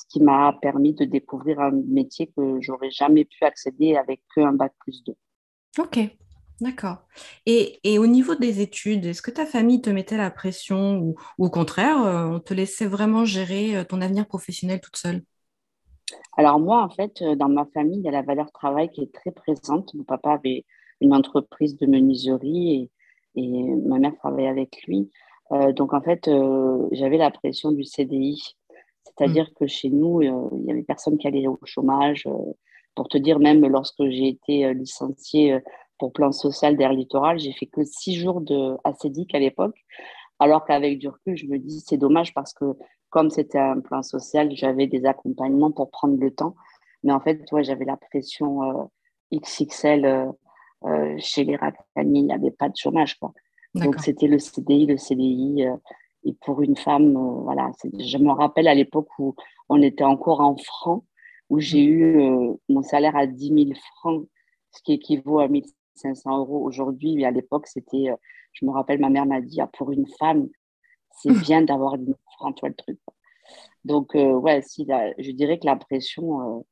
ce 0.00 0.04
qui 0.08 0.22
m'a 0.22 0.56
permis 0.60 0.94
de 0.94 1.04
découvrir 1.04 1.60
un 1.60 1.72
métier 1.72 2.28
que 2.28 2.60
j'aurais 2.60 2.90
jamais 2.90 3.24
pu 3.24 3.44
accéder 3.44 3.96
avec 3.96 4.22
un 4.36 4.52
bac 4.52 4.72
plus 4.80 5.02
2. 5.04 5.14
Ok, 5.78 5.98
D'accord. 6.60 6.98
Et, 7.46 7.98
au 7.98 8.06
niveau 8.06 8.34
des 8.34 8.60
études, 8.60 9.06
est-ce 9.06 9.22
que 9.22 9.30
ta 9.30 9.46
famille 9.46 9.80
te 9.80 9.88
mettait 9.88 10.18
la 10.18 10.30
pression 10.30 10.98
ou, 10.98 11.14
au 11.38 11.48
contraire, 11.48 12.02
euh, 12.04 12.36
on 12.36 12.40
te 12.40 12.52
laissait 12.52 12.86
vraiment 12.86 13.24
gérer 13.24 13.76
euh, 13.76 13.84
ton 13.84 14.02
avenir 14.02 14.26
professionnel 14.26 14.80
toute 14.80 14.96
seule? 14.96 15.22
Alors 16.36 16.60
moi, 16.60 16.82
en 16.82 16.90
fait, 16.90 17.22
euh, 17.22 17.34
dans 17.34 17.48
ma 17.48 17.64
famille, 17.72 17.98
il 17.98 18.04
y 18.04 18.08
a 18.08 18.12
la 18.12 18.22
valeur 18.22 18.52
travail 18.52 18.90
qui 18.90 19.02
est 19.02 19.12
très 19.12 19.30
présente. 19.30 19.94
Mon 19.94 20.04
papa 20.04 20.32
avait 20.32 20.66
une 21.00 21.14
entreprise 21.14 21.78
de 21.78 21.86
menuiserie 21.86 22.90
et, 23.34 23.40
et 23.42 23.74
ma 23.86 23.98
mère 23.98 24.14
travaillait 24.16 24.48
avec 24.48 24.82
lui. 24.86 25.10
donc 25.74 25.94
en 25.94 26.02
fait, 26.02 26.28
j'avais 26.92 27.16
la 27.16 27.30
pression 27.30 27.72
du 27.72 27.84
CDI. 27.84 28.54
C'est-à-dire 29.04 29.46
mmh. 29.50 29.54
que 29.58 29.66
chez 29.66 29.88
nous, 29.88 30.20
il 30.20 30.32
n'y 30.62 30.70
avait 30.70 30.82
personne 30.82 31.16
qui 31.16 31.26
allait 31.26 31.46
au 31.46 31.58
chômage. 31.64 32.28
pour 32.94 33.08
te 33.08 33.16
dire, 33.16 33.38
même 33.38 33.66
lorsque 33.66 34.06
j'ai 34.10 34.28
été 34.28 34.74
licenciée 34.74 35.58
pour 36.00 36.12
plan 36.12 36.32
social 36.32 36.76
d'Air 36.76 36.94
Littoral, 36.94 37.38
j'ai 37.38 37.52
fait 37.52 37.66
que 37.66 37.84
six 37.84 38.16
jours 38.16 38.40
de 38.40 38.76
acédique 38.84 39.34
à 39.34 39.38
l'époque. 39.38 39.76
Alors 40.38 40.64
qu'avec 40.64 40.98
du 40.98 41.08
recul, 41.08 41.36
je 41.36 41.46
me 41.46 41.58
dis 41.58 41.84
c'est 41.86 41.98
dommage 41.98 42.32
parce 42.32 42.54
que 42.54 42.64
comme 43.10 43.28
c'était 43.28 43.58
un 43.58 43.80
plan 43.80 44.02
social, 44.02 44.50
j'avais 44.52 44.86
des 44.86 45.04
accompagnements 45.04 45.70
pour 45.70 45.90
prendre 45.90 46.16
le 46.18 46.30
temps. 46.30 46.56
Mais 47.02 47.12
en 47.12 47.20
fait, 47.20 47.44
ouais, 47.52 47.62
j'avais 47.62 47.84
la 47.84 47.98
pression 47.98 48.62
euh, 48.62 48.84
XXL 49.34 50.04
euh, 50.06 50.26
euh, 50.86 51.14
chez 51.18 51.44
les 51.44 51.56
Ratani, 51.56 52.20
il 52.20 52.26
n'y 52.26 52.32
avait 52.32 52.50
pas 52.50 52.70
de 52.70 52.76
chômage. 52.76 53.18
Quoi. 53.18 53.32
Donc 53.74 54.00
c'était 54.00 54.26
le 54.26 54.38
CDI, 54.38 54.86
le 54.86 54.96
CDI. 54.96 55.66
et 56.24 56.32
pour 56.40 56.62
une 56.62 56.76
femme, 56.76 57.12
voilà, 57.44 57.70
je 57.84 58.18
me 58.18 58.30
rappelle 58.30 58.68
à 58.68 58.74
l'époque 58.74 59.08
où 59.18 59.34
on 59.68 59.82
était 59.82 60.04
encore 60.04 60.40
en 60.40 60.56
francs, 60.56 61.04
où 61.50 61.60
j'ai 61.60 61.86
mmh. 61.86 61.90
eu 61.90 62.56
mon 62.70 62.82
salaire 62.82 63.16
à 63.16 63.26
10 63.26 63.48
000 63.48 63.78
francs, 63.98 64.26
ce 64.70 64.82
qui 64.82 64.94
équivaut 64.94 65.40
à 65.40 65.44
1 65.44 65.60
500 66.00 66.38
euros 66.38 66.64
aujourd'hui. 66.64 67.16
Mais 67.16 67.24
à 67.24 67.30
l'époque, 67.30 67.66
c'était, 67.66 68.10
euh, 68.10 68.16
je 68.52 68.64
me 68.64 68.70
rappelle, 68.70 69.00
ma 69.00 69.10
mère 69.10 69.26
m'a 69.26 69.40
dit, 69.40 69.60
ah, 69.60 69.68
pour 69.72 69.92
une 69.92 70.06
femme, 70.18 70.48
c'est 71.22 71.28
bien 71.48 71.62
d'avoir 71.62 71.94
une 71.94 72.14
en 72.40 72.52
toi 72.52 72.68
le 72.68 72.74
truc. 72.74 72.98
Donc, 73.84 74.14
euh, 74.14 74.32
ouais, 74.32 74.62
si, 74.62 74.86
je 75.18 75.30
dirais 75.32 75.58
que 75.58 75.66
la 75.66 75.76
pression, 75.76 76.58
euh, 76.58 76.62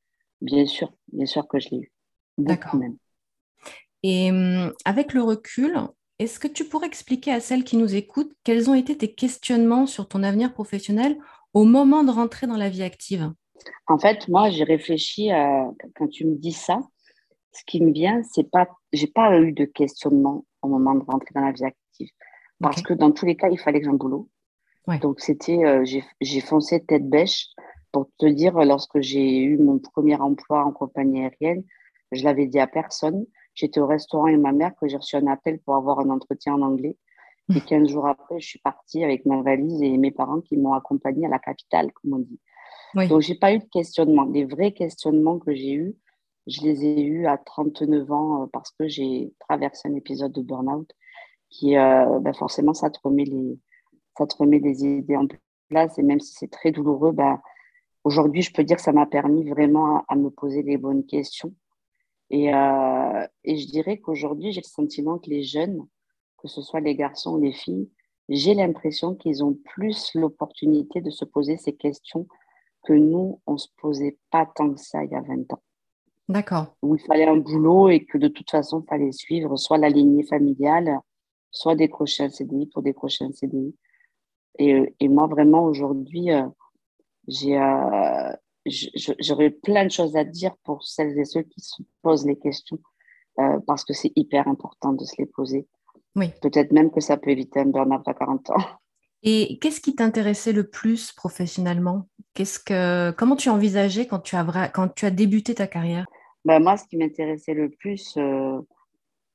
bien 0.41 0.65
sûr, 0.65 0.93
bien 1.11 1.25
sûr 1.25 1.47
que 1.47 1.59
je 1.59 1.69
l'ai 1.69 1.77
eu. 1.77 1.91
D'accord. 2.37 2.79
Et 4.03 4.31
hum, 4.31 4.73
avec 4.85 5.13
le 5.13 5.21
recul, 5.21 5.77
est-ce 6.19 6.39
que 6.39 6.47
tu 6.47 6.65
pourrais 6.65 6.87
expliquer 6.87 7.31
à 7.31 7.39
celles 7.39 7.63
qui 7.63 7.77
nous 7.77 7.95
écoutent 7.95 8.33
quels 8.43 8.69
ont 8.69 8.75
été 8.75 8.97
tes 8.97 9.13
questionnements 9.13 9.85
sur 9.85 10.07
ton 10.07 10.23
avenir 10.23 10.53
professionnel 10.53 11.17
au 11.53 11.63
moment 11.63 12.03
de 12.03 12.11
rentrer 12.11 12.47
dans 12.47 12.57
la 12.57 12.69
vie 12.69 12.83
active? 12.83 13.31
En 13.87 13.97
fait, 13.97 14.27
moi, 14.27 14.49
j'ai 14.49 14.63
réfléchi 14.63 15.31
à, 15.31 15.69
quand 15.95 16.07
tu 16.07 16.25
me 16.25 16.35
dis 16.35 16.53
ça, 16.53 16.79
ce 17.51 17.63
qui 17.65 17.81
me 17.81 17.91
vient, 17.91 18.21
c'est 18.23 18.49
pas, 18.49 18.67
j'ai 18.93 19.07
pas 19.07 19.39
eu 19.39 19.51
de 19.51 19.65
questionnement 19.65 20.45
au 20.61 20.67
moment 20.67 20.95
de 20.95 21.03
rentrer 21.03 21.31
dans 21.33 21.41
la 21.41 21.51
vie 21.51 21.65
active. 21.65 22.09
Parce 22.61 22.81
que 22.81 22.93
dans 22.93 23.11
tous 23.11 23.25
les 23.25 23.35
cas, 23.35 23.49
il 23.49 23.57
fallait 23.57 23.79
que 23.79 23.85
j'ai 23.85 23.91
un 23.91 23.95
boulot. 23.95 24.29
Donc, 25.01 25.19
c'était, 25.19 25.63
euh, 25.65 25.85
j'ai 25.85 26.41
foncé 26.41 26.83
tête 26.83 27.07
bêche. 27.07 27.47
Pour 27.91 28.07
te 28.17 28.25
dire, 28.25 28.53
lorsque 28.65 28.99
j'ai 29.01 29.41
eu 29.41 29.57
mon 29.57 29.79
premier 29.79 30.15
emploi 30.15 30.63
en 30.63 30.71
compagnie 30.71 31.21
aérienne, 31.21 31.63
je 32.11 32.23
l'avais 32.23 32.47
dit 32.47 32.59
à 32.59 32.67
personne. 32.67 33.25
J'étais 33.55 33.79
au 33.79 33.87
restaurant 33.87 34.25
avec 34.25 34.39
ma 34.39 34.51
mère 34.51 34.71
que 34.79 34.87
j'ai 34.87 34.97
reçu 34.97 35.15
un 35.15 35.27
appel 35.27 35.59
pour 35.59 35.75
avoir 35.75 35.99
un 35.99 36.09
entretien 36.09 36.53
en 36.53 36.61
anglais. 36.61 36.97
Et 37.55 37.61
15 37.61 37.89
jours 37.89 38.07
après, 38.07 38.39
je 38.39 38.47
suis 38.47 38.59
partie 38.59 39.03
avec 39.03 39.25
ma 39.25 39.41
valise 39.41 39.81
et 39.81 39.97
mes 39.97 40.11
parents 40.11 40.39
qui 40.39 40.55
m'ont 40.55 40.73
accompagnée 40.73 41.25
à 41.25 41.29
la 41.29 41.39
capitale, 41.39 41.91
comme 41.93 42.13
on 42.13 42.19
dit. 42.19 42.39
Donc, 43.07 43.21
j'ai 43.21 43.35
pas 43.35 43.53
eu 43.53 43.59
de 43.59 43.65
questionnement. 43.65 44.25
Les 44.25 44.45
vrais 44.45 44.71
questionnements 44.71 45.39
que 45.39 45.53
j'ai 45.53 45.73
eus, 45.73 45.95
je 46.49 46.61
les 46.61 46.85
ai 46.85 47.01
eus 47.01 47.27
à 47.27 47.37
39 47.37 48.11
ans 48.11 48.43
euh, 48.43 48.45
parce 48.51 48.71
que 48.71 48.87
j'ai 48.87 49.33
traversé 49.39 49.87
un 49.87 49.95
épisode 49.95 50.31
de 50.31 50.41
burn-out 50.41 50.91
qui, 51.49 51.77
euh, 51.77 52.19
ben 52.19 52.33
forcément, 52.33 52.73
ça 52.73 52.89
te 52.89 52.99
remet 53.03 53.25
les, 53.25 53.59
ça 54.17 54.27
te 54.27 54.35
remet 54.37 54.57
idées 54.57 55.15
en 55.15 55.27
place. 55.69 55.97
Et 55.97 56.03
même 56.03 56.19
si 56.19 56.33
c'est 56.33 56.51
très 56.51 56.71
douloureux, 56.71 57.11
bah, 57.11 57.41
aujourd'hui, 58.03 58.41
je 58.41 58.53
peux 58.53 58.63
dire 58.63 58.77
que 58.77 58.83
ça 58.83 58.91
m'a 58.91 59.05
permis 59.05 59.49
vraiment 59.49 60.03
à, 60.07 60.15
me 60.15 60.29
poser 60.29 60.63
les 60.63 60.77
bonnes 60.77 61.05
questions. 61.05 61.53
Et, 62.29 62.53
euh, 62.53 63.27
et 63.43 63.57
je 63.57 63.67
dirais 63.67 63.99
qu'aujourd'hui, 63.99 64.51
j'ai 64.51 64.61
le 64.61 64.67
sentiment 64.67 65.17
que 65.19 65.29
les 65.29 65.43
jeunes, 65.43 65.87
que 66.37 66.47
ce 66.47 66.61
soit 66.61 66.79
les 66.79 66.95
garçons 66.95 67.35
ou 67.35 67.41
les 67.41 67.53
filles, 67.53 67.89
j'ai 68.29 68.53
l'impression 68.53 69.15
qu'ils 69.15 69.43
ont 69.43 69.53
plus 69.53 70.11
l'opportunité 70.13 71.01
de 71.01 71.09
se 71.09 71.25
poser 71.25 71.57
ces 71.57 71.75
questions 71.75 72.27
que 72.85 72.93
nous, 72.93 73.41
on 73.47 73.53
ne 73.53 73.57
se 73.57 73.67
posait 73.77 74.17
pas 74.31 74.45
tant 74.45 74.71
que 74.71 74.79
ça 74.79 75.03
il 75.03 75.11
y 75.11 75.15
a 75.15 75.21
20 75.21 75.51
ans. 75.53 75.63
D'accord. 76.29 76.75
Où 76.83 76.95
il 76.95 77.01
fallait 77.01 77.27
un 77.27 77.37
boulot 77.37 77.89
et 77.89 78.05
que 78.05 78.19
de 78.19 78.27
toute 78.27 78.51
façon, 78.51 78.81
il 78.81 78.87
fallait 78.87 79.11
suivre 79.11 79.57
soit 79.57 79.79
la 79.79 79.89
lignée 79.89 80.23
familiale, 80.23 80.99
soit 81.49 81.75
décrocher 81.75 82.23
un 82.23 82.29
CDI 82.29 82.67
pour 82.67 82.83
décrocher 82.83 83.25
un 83.25 83.31
CDI. 83.31 83.75
Et, 84.59 84.95
et 84.99 85.09
moi, 85.09 85.25
vraiment, 85.25 85.63
aujourd'hui, 85.63 86.31
euh, 86.31 86.45
j'ai, 87.27 87.57
euh, 87.57 88.31
j'aurais 89.19 89.49
plein 89.49 89.85
de 89.85 89.91
choses 89.91 90.15
à 90.15 90.23
dire 90.23 90.55
pour 90.63 90.83
celles 90.83 91.17
et 91.17 91.25
ceux 91.25 91.41
qui 91.41 91.61
se 91.61 91.81
posent 92.03 92.27
les 92.27 92.37
questions, 92.37 92.79
euh, 93.39 93.59
parce 93.65 93.83
que 93.83 93.93
c'est 93.93 94.11
hyper 94.15 94.47
important 94.47 94.93
de 94.93 95.03
se 95.05 95.15
les 95.17 95.25
poser. 95.25 95.67
Oui. 96.15 96.31
Peut-être 96.43 96.71
même 96.71 96.91
que 96.91 96.99
ça 96.99 97.17
peut 97.17 97.31
éviter 97.31 97.61
un 97.61 97.65
burn-out 97.65 98.07
à 98.07 98.13
40 98.13 98.51
ans. 98.51 98.53
Et 99.21 99.59
qu'est-ce 99.59 99.81
qui 99.81 99.95
t'intéressait 99.95 100.53
le 100.53 100.69
plus 100.69 101.11
professionnellement? 101.11 102.07
Qu'est-ce 102.33 102.57
que, 102.57 103.11
Comment 103.17 103.35
tu 103.35 103.49
envisageais 103.49 104.07
quand 104.07 104.19
tu 104.19 104.37
as, 104.37 104.69
quand 104.69 104.87
tu 104.95 105.05
as 105.05 105.11
débuté 105.11 105.55
ta 105.55 105.67
carrière? 105.67 106.05
Ben 106.45 106.59
Moi, 106.59 106.77
ce 106.77 106.85
qui 106.85 106.97
m'intéressait 106.97 107.53
le 107.53 107.69
plus, 107.69 108.17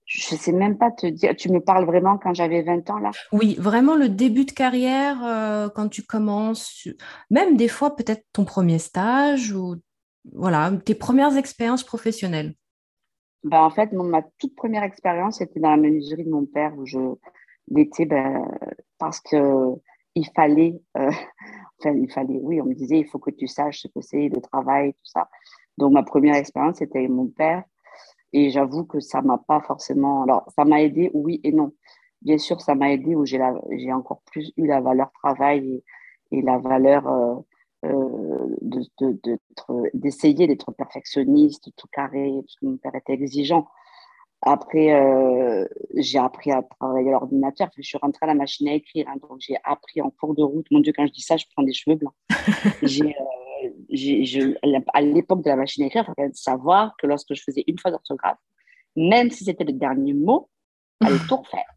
je 0.07 0.35
ne 0.35 0.39
sais 0.39 0.53
même 0.53 0.77
pas 0.77 0.91
te 0.91 1.07
dire. 1.07 1.35
Tu 1.37 1.51
me 1.51 1.61
parles 1.61 1.85
vraiment 1.87 2.19
quand 2.19 2.35
j'avais 2.35 2.63
20 2.63 2.89
ans 2.91 2.99
là? 2.99 3.11
Oui, 3.33 3.57
vraiment 3.59 3.97
le 3.97 4.09
début 4.09 4.45
de 4.45 4.53
carrière, 4.53 5.25
euh, 5.25 5.69
quand 5.69 5.89
tu 5.89 6.03
commences, 6.03 6.89
même 7.31 7.57
des 7.57 7.69
fois 7.69 7.97
peut-être 7.97 8.25
ton 8.33 8.45
premier 8.45 8.79
stage 8.79 9.53
ou 9.53 9.77
voilà, 10.33 10.73
tes 10.85 10.95
premières 10.95 11.37
expériences 11.37 11.85
professionnelles. 11.85 12.55
Ben, 13.45 13.61
en 13.61 13.71
fait, 13.71 13.93
ma 13.93 14.23
toute 14.39 14.55
première 14.55 14.83
expérience, 14.83 15.39
c'était 15.39 15.61
dans 15.61 15.71
la 15.71 15.77
menuiserie 15.77 16.25
de 16.25 16.31
mon 16.31 16.47
père 16.47 16.73
où 16.79 16.87
je 16.87 16.99
l'étais 17.69 18.07
ben, 18.07 18.43
parce 18.99 19.21
que 19.21 19.37
il 20.15 20.27
fallait, 20.35 20.81
euh, 20.97 21.11
enfin, 21.81 21.95
il 21.97 22.11
fallait, 22.11 22.39
oui, 22.41 22.61
on 22.61 22.67
me 22.67 22.75
disait, 22.75 22.99
il 22.99 23.07
faut 23.07 23.19
que 23.19 23.31
tu 23.31 23.47
saches 23.47 23.83
ce 23.83 23.89
que 23.89 24.01
c'est 24.01 24.29
le 24.29 24.41
travail, 24.41 24.93
tout 24.93 25.05
ça. 25.05 25.29
Donc, 25.79 25.93
ma 25.93 26.03
première 26.03 26.37
expérience, 26.37 26.77
c'était 26.79 26.99
avec 26.99 27.11
mon 27.11 27.27
père. 27.27 27.65
Et 28.33 28.51
j'avoue 28.51 28.85
que 28.85 29.01
ça 29.01 29.23
m'a 29.23 29.39
pas 29.39 29.61
forcément. 29.61 30.23
Alors, 30.23 30.51
ça 30.57 30.65
m'a 30.65 30.83
aidé, 30.83 31.11
oui 31.15 31.41
et 31.45 31.53
non. 31.53 31.73
Bien 32.23 32.39
sûr, 32.39 32.61
ça 32.61 32.75
m'a 32.75 32.91
aidé 32.93 33.15
où 33.15 33.25
j'ai 33.25 33.93
encore 33.93 34.23
plus 34.27 34.53
eu 34.57 34.67
la 34.67 34.81
valeur 34.81 35.13
travail 35.13 35.83
et, 36.33 36.43
la 36.43 36.59
valeur 36.59 37.07
euh, 37.07 37.37
euh, 37.85 38.57
d'essayer 39.95 40.47
d'être 40.47 40.73
perfectionniste, 40.73 41.71
tout 41.77 41.87
carré, 41.93 42.33
parce 42.41 42.57
que 42.57 42.67
mon 42.67 42.77
père 42.77 42.95
était 42.95 43.13
exigeant. 43.13 43.69
Après, 44.43 44.93
euh, 44.93 45.67
j'ai 45.97 46.19
appris 46.19 46.51
à 46.51 46.63
travailler 46.63 47.11
à 47.11 47.13
l'ordinateur. 47.13 47.69
Je 47.77 47.83
suis 47.83 47.99
rentrée 47.99 48.25
à 48.25 48.27
la 48.27 48.35
machine 48.35 48.69
à 48.69 48.75
écrire. 48.75 49.07
Hein, 49.09 49.17
donc, 49.23 49.39
j'ai 49.41 49.57
appris 49.65 50.03
en 50.03 50.11
cours 50.11 50.35
de 50.35 50.43
route. 50.43 50.67
Mon 50.71 50.81
Dieu, 50.81 50.93
quand 50.95 51.07
je 51.07 51.13
dis 51.13 51.23
ça, 51.23 51.37
je 51.37 51.45
prends 51.55 51.63
des 51.63 51.73
cheveux 51.73 51.97
blancs. 51.97 52.15
j'ai 52.83 53.15
à 54.93 55.01
l'époque 55.01 55.43
de 55.43 55.49
la 55.49 55.57
machine 55.57 55.85
à 55.85 55.87
écrire, 55.87 56.05
il 56.09 56.15
fallait 56.15 56.35
savoir 56.35 56.95
que 56.99 57.07
lorsque 57.07 57.35
je 57.35 57.43
faisais 57.43 57.65
une 57.67 57.79
fois 57.79 57.91
d'orthographe, 57.91 58.39
même 58.97 59.31
si 59.31 59.45
c'était 59.45 59.65
le 59.65 59.73
dernier 59.73 60.13
mot, 60.13 60.49
il 61.01 61.09
fallait 61.09 61.19
tout 61.29 61.37
refaire. 61.37 61.75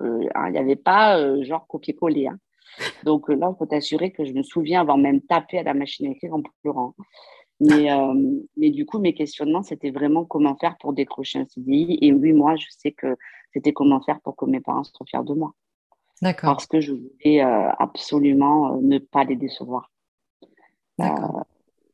Euh, 0.00 0.28
hein, 0.34 0.48
il 0.48 0.52
n'y 0.52 0.58
avait 0.58 0.76
pas 0.76 1.18
euh, 1.18 1.42
genre 1.44 1.66
copier-coller. 1.66 2.28
Hein. 2.28 2.38
Donc 3.04 3.30
euh, 3.30 3.34
là, 3.34 3.50
il 3.52 3.58
faut 3.58 3.66
t'assurer 3.66 4.10
que 4.10 4.24
je 4.24 4.32
me 4.32 4.42
souviens 4.42 4.80
avoir 4.80 4.98
même 4.98 5.20
tapé 5.20 5.58
à 5.58 5.62
la 5.62 5.74
machine 5.74 6.06
à 6.06 6.10
écrire 6.10 6.34
en 6.34 6.42
pleurant. 6.62 6.94
Mais, 7.58 7.88
mais 8.58 8.68
du 8.68 8.84
coup, 8.84 8.98
mes 8.98 9.14
questionnements, 9.14 9.62
c'était 9.62 9.90
vraiment 9.90 10.26
comment 10.26 10.56
faire 10.56 10.76
pour 10.76 10.92
décrocher 10.92 11.38
un 11.38 11.46
CDI. 11.46 11.98
Et 12.02 12.12
oui, 12.12 12.34
moi, 12.34 12.54
je 12.56 12.66
sais 12.68 12.92
que 12.92 13.16
c'était 13.54 13.72
comment 13.72 14.02
faire 14.02 14.20
pour 14.20 14.36
que 14.36 14.44
mes 14.44 14.60
parents 14.60 14.84
soient 14.84 15.06
fiers 15.06 15.24
de 15.24 15.32
moi. 15.32 15.54
D'accord. 16.20 16.50
Parce 16.50 16.66
que 16.66 16.82
je 16.82 16.92
voulais 16.92 17.40
absolument 17.40 18.78
ne 18.82 18.98
pas 18.98 19.24
les 19.24 19.36
décevoir. 19.36 19.90
D'accord. 20.98 21.46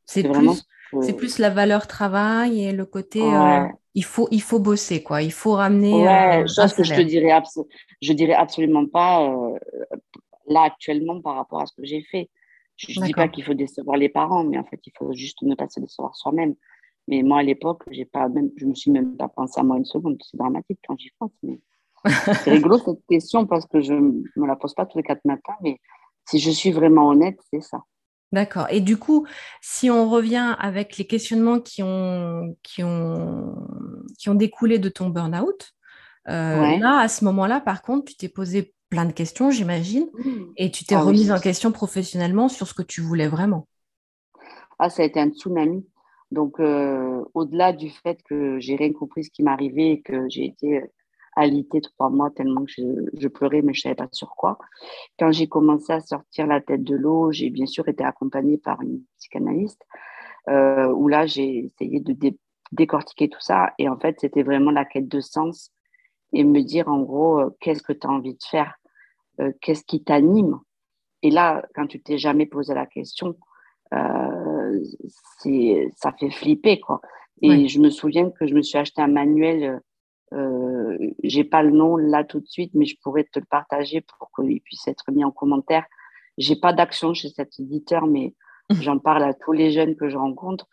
C'est 0.05 0.29
plus, 0.29 0.67
c'est 1.01 1.17
plus 1.17 1.39
la 1.39 1.51
valeur 1.51 1.87
travail 1.87 2.65
et 2.65 2.73
le 2.73 2.85
côté 2.85 3.23
euh, 3.23 3.67
il, 3.95 4.05
faut, 4.05 4.29
il 4.31 4.43
faut 4.43 4.59
bosser, 4.59 5.03
quoi. 5.03 5.23
Il 5.23 5.33
faut 5.33 5.53
ramener. 5.53 5.95
Ouais, 5.95 6.43
euh, 6.43 6.69
que 6.77 6.85
je 6.85 6.95
te 6.95 7.01
dirais, 7.01 7.33
je 8.01 8.13
dirais 8.13 8.35
absolument 8.35 8.87
pas 8.87 9.27
euh, 9.29 9.59
là 10.47 10.63
actuellement 10.63 11.21
par 11.21 11.37
rapport 11.37 11.61
à 11.61 11.67
ce 11.67 11.75
que 11.75 11.85
j'ai 11.85 12.03
fait. 12.03 12.31
Je 12.77 13.01
ne 13.01 13.07
dis 13.07 13.13
pas 13.13 13.29
qu'il 13.29 13.45
faut 13.45 13.55
décevoir 13.55 13.97
les 13.97 14.09
parents, 14.09 14.45
mais 14.45 14.59
en 14.59 14.65
fait, 14.65 14.81
il 14.87 14.93
faut 14.99 15.13
juste 15.13 15.43
ne 15.43 15.55
pas 15.55 15.69
se 15.69 15.79
décevoir 15.79 16.17
soi-même. 16.17 16.55
Mais 17.09 17.23
moi, 17.23 17.39
à 17.39 17.43
l'époque, 17.43 17.83
j'ai 17.91 18.05
pas 18.05 18.29
même, 18.29 18.51
je 18.57 18.67
me 18.67 18.75
suis 18.75 18.91
même 18.91 19.17
pas 19.17 19.29
pensé 19.29 19.61
à 19.61 19.63
moi 19.63 19.77
une 19.77 19.85
seconde. 19.85 20.19
C'est 20.23 20.37
dramatique 20.37 20.79
quand 20.87 20.99
j'y 20.99 21.11
pense. 21.19 21.33
Mais 21.43 21.61
c'est 22.05 22.51
rigolo 22.51 22.79
cette 22.79 23.05
question 23.09 23.47
parce 23.47 23.67
que 23.67 23.81
je 23.81 23.95
me 23.95 24.47
la 24.47 24.57
pose 24.57 24.75
pas 24.75 24.87
tous 24.87 24.99
les 24.99 25.05
quatre 25.05 25.25
matins. 25.25 25.55
Mais 25.63 25.79
si 26.29 26.39
je 26.39 26.51
suis 26.51 26.71
vraiment 26.71 27.09
honnête, 27.09 27.39
c'est 27.53 27.63
ça. 27.63 27.83
D'accord. 28.33 28.67
Et 28.71 28.81
du 28.81 28.97
coup, 28.97 29.27
si 29.61 29.91
on 29.91 30.09
revient 30.09 30.57
avec 30.59 30.97
les 30.97 31.07
questionnements 31.07 31.61
qui 31.61 31.83
ont, 31.83 32.57
qui 32.63 32.83
ont, 32.83 33.55
qui 34.19 34.31
ont 34.31 34.35
découlé 34.35 34.79
de 34.79 34.89
ton 34.89 35.11
burn-out, 35.11 35.73
euh, 36.29 36.79
là, 36.79 37.01
à 37.01 37.09
ce 37.09 37.25
moment-là, 37.27 37.61
par 37.61 37.83
contre, 37.83 38.07
tu 38.07 38.17
t'es 38.17 38.29
posé 38.29 38.75
plein 38.89 39.05
de 39.05 39.13
questions, 39.13 39.51
j'imagine, 39.51 40.09
mmh. 40.13 40.31
et 40.57 40.71
tu 40.71 40.85
t'es 40.85 40.95
ah 40.95 41.03
remise 41.03 41.33
en 41.33 41.41
question 41.41 41.73
professionnellement 41.73 42.49
sur 42.49 42.67
ce 42.67 42.75
que 42.75 42.83
tu 42.83 43.01
voulais 43.01 43.29
vraiment. 43.29 43.67
Ah, 44.79 44.89
ça 44.89 45.03
a 45.03 45.07
été 45.07 45.21
un 45.21 45.29
tsunami. 45.29 45.87
Donc, 46.31 46.59
euh, 46.61 47.23
au-delà 47.35 47.73
du 47.73 47.91
fait 47.91 48.23
que 48.23 48.59
j'ai 48.61 48.77
rien 48.77 48.93
compris 48.93 49.25
ce 49.25 49.31
qui 49.31 49.43
m'arrivait 49.43 49.91
et 49.91 50.01
que 50.01 50.29
j'ai 50.31 50.47
été 50.47 50.83
alité 51.35 51.81
trois 51.81 52.11
mois 52.11 52.31
tellement 52.31 52.65
que 52.65 52.71
je, 52.71 53.29
pleurais, 53.29 53.63
mais 53.63 53.73
je 53.73 53.81
ne 53.81 53.83
savais 53.83 53.95
pas 53.95 54.09
sur 54.13 54.35
quoi. 54.37 54.59
Quand 55.19 55.33
j'ai 55.33 55.49
commencé 55.49 55.93
à 55.93 56.01
sortir 56.01 56.47
la 56.47 56.61
tête 56.61 56.85
de 56.85 56.97
l'eau, 56.97 57.33
j'ai 57.33 57.51
bien 57.51 57.67
sûr 57.67 57.89
été 57.89 58.05
accompagnée 58.05 58.59
par 58.59 58.81
une 58.83 59.03
psychanalyste, 59.19 59.83
euh, 60.49 60.89
où 60.89 61.09
là, 61.09 61.27
j'ai 61.27 61.67
essayé 61.67 62.01
de 62.01 62.17
décortiquer 62.73 63.29
tout 63.29 63.41
ça. 63.41 63.73
Et 63.79 63.89
en 63.89 63.99
fait, 63.99 64.21
c'était 64.21 64.43
vraiment 64.43 64.71
la 64.71 64.85
quête 64.85 65.09
de 65.09 65.21
sens 65.21 65.73
et 66.33 66.45
me 66.45 66.63
dire, 66.63 66.89
en 66.89 67.03
gros, 67.03 67.41
euh, 67.41 67.51
qu'est-ce 67.61 67.83
que 67.83 67.93
tu 67.93 68.07
as 68.07 68.11
envie 68.11 68.35
de 68.35 68.45
faire? 68.51 68.75
Euh, 69.41 69.53
Qu'est-ce 69.61 69.85
qui 69.85 70.03
t'anime? 70.03 70.59
Et 71.23 71.31
là, 71.31 71.65
quand 71.75 71.87
tu 71.87 72.03
t'es 72.03 72.19
jamais 72.19 72.47
posé 72.47 72.75
la 72.75 72.87
question, 72.87 73.37
ça 73.91 74.01
fait 76.19 76.31
flipper, 76.31 76.81
quoi. 76.81 77.01
Et 77.43 77.69
je 77.69 77.81
me 77.81 77.91
souviens 77.91 78.31
que 78.31 78.47
je 78.47 78.55
me 78.55 78.63
suis 78.63 78.79
acheté 78.79 79.03
un 79.03 79.09
manuel 79.09 79.83
euh, 80.33 80.97
j'ai 81.23 81.45
pas 81.45 81.63
le 81.63 81.71
nom 81.71 81.97
là 81.97 82.25
tout 82.25 82.41
de 82.41 82.47
suite, 82.47 82.73
mais 82.75 82.85
je 82.85 82.97
pourrais 83.03 83.25
te 83.25 83.39
le 83.39 83.45
partager 83.45 84.01
pour 84.01 84.31
qu'il 84.35 84.61
puisse 84.61 84.87
être 84.89 85.11
mis 85.11 85.25
en 85.25 85.31
commentaire. 85.31 85.85
J'ai 86.39 86.57
pas 86.57 86.73
d'action 86.73 87.15
chez 87.15 87.29
cet 87.29 87.59
éditeur, 87.61 88.07
mais 88.07 88.35
j'en 88.71 88.99
parle 88.99 89.23
à 89.25 89.35
tous 89.35 89.53
les 89.53 89.73
jeunes 89.73 89.97
que 89.97 90.09
je 90.09 90.17
rencontre. 90.17 90.67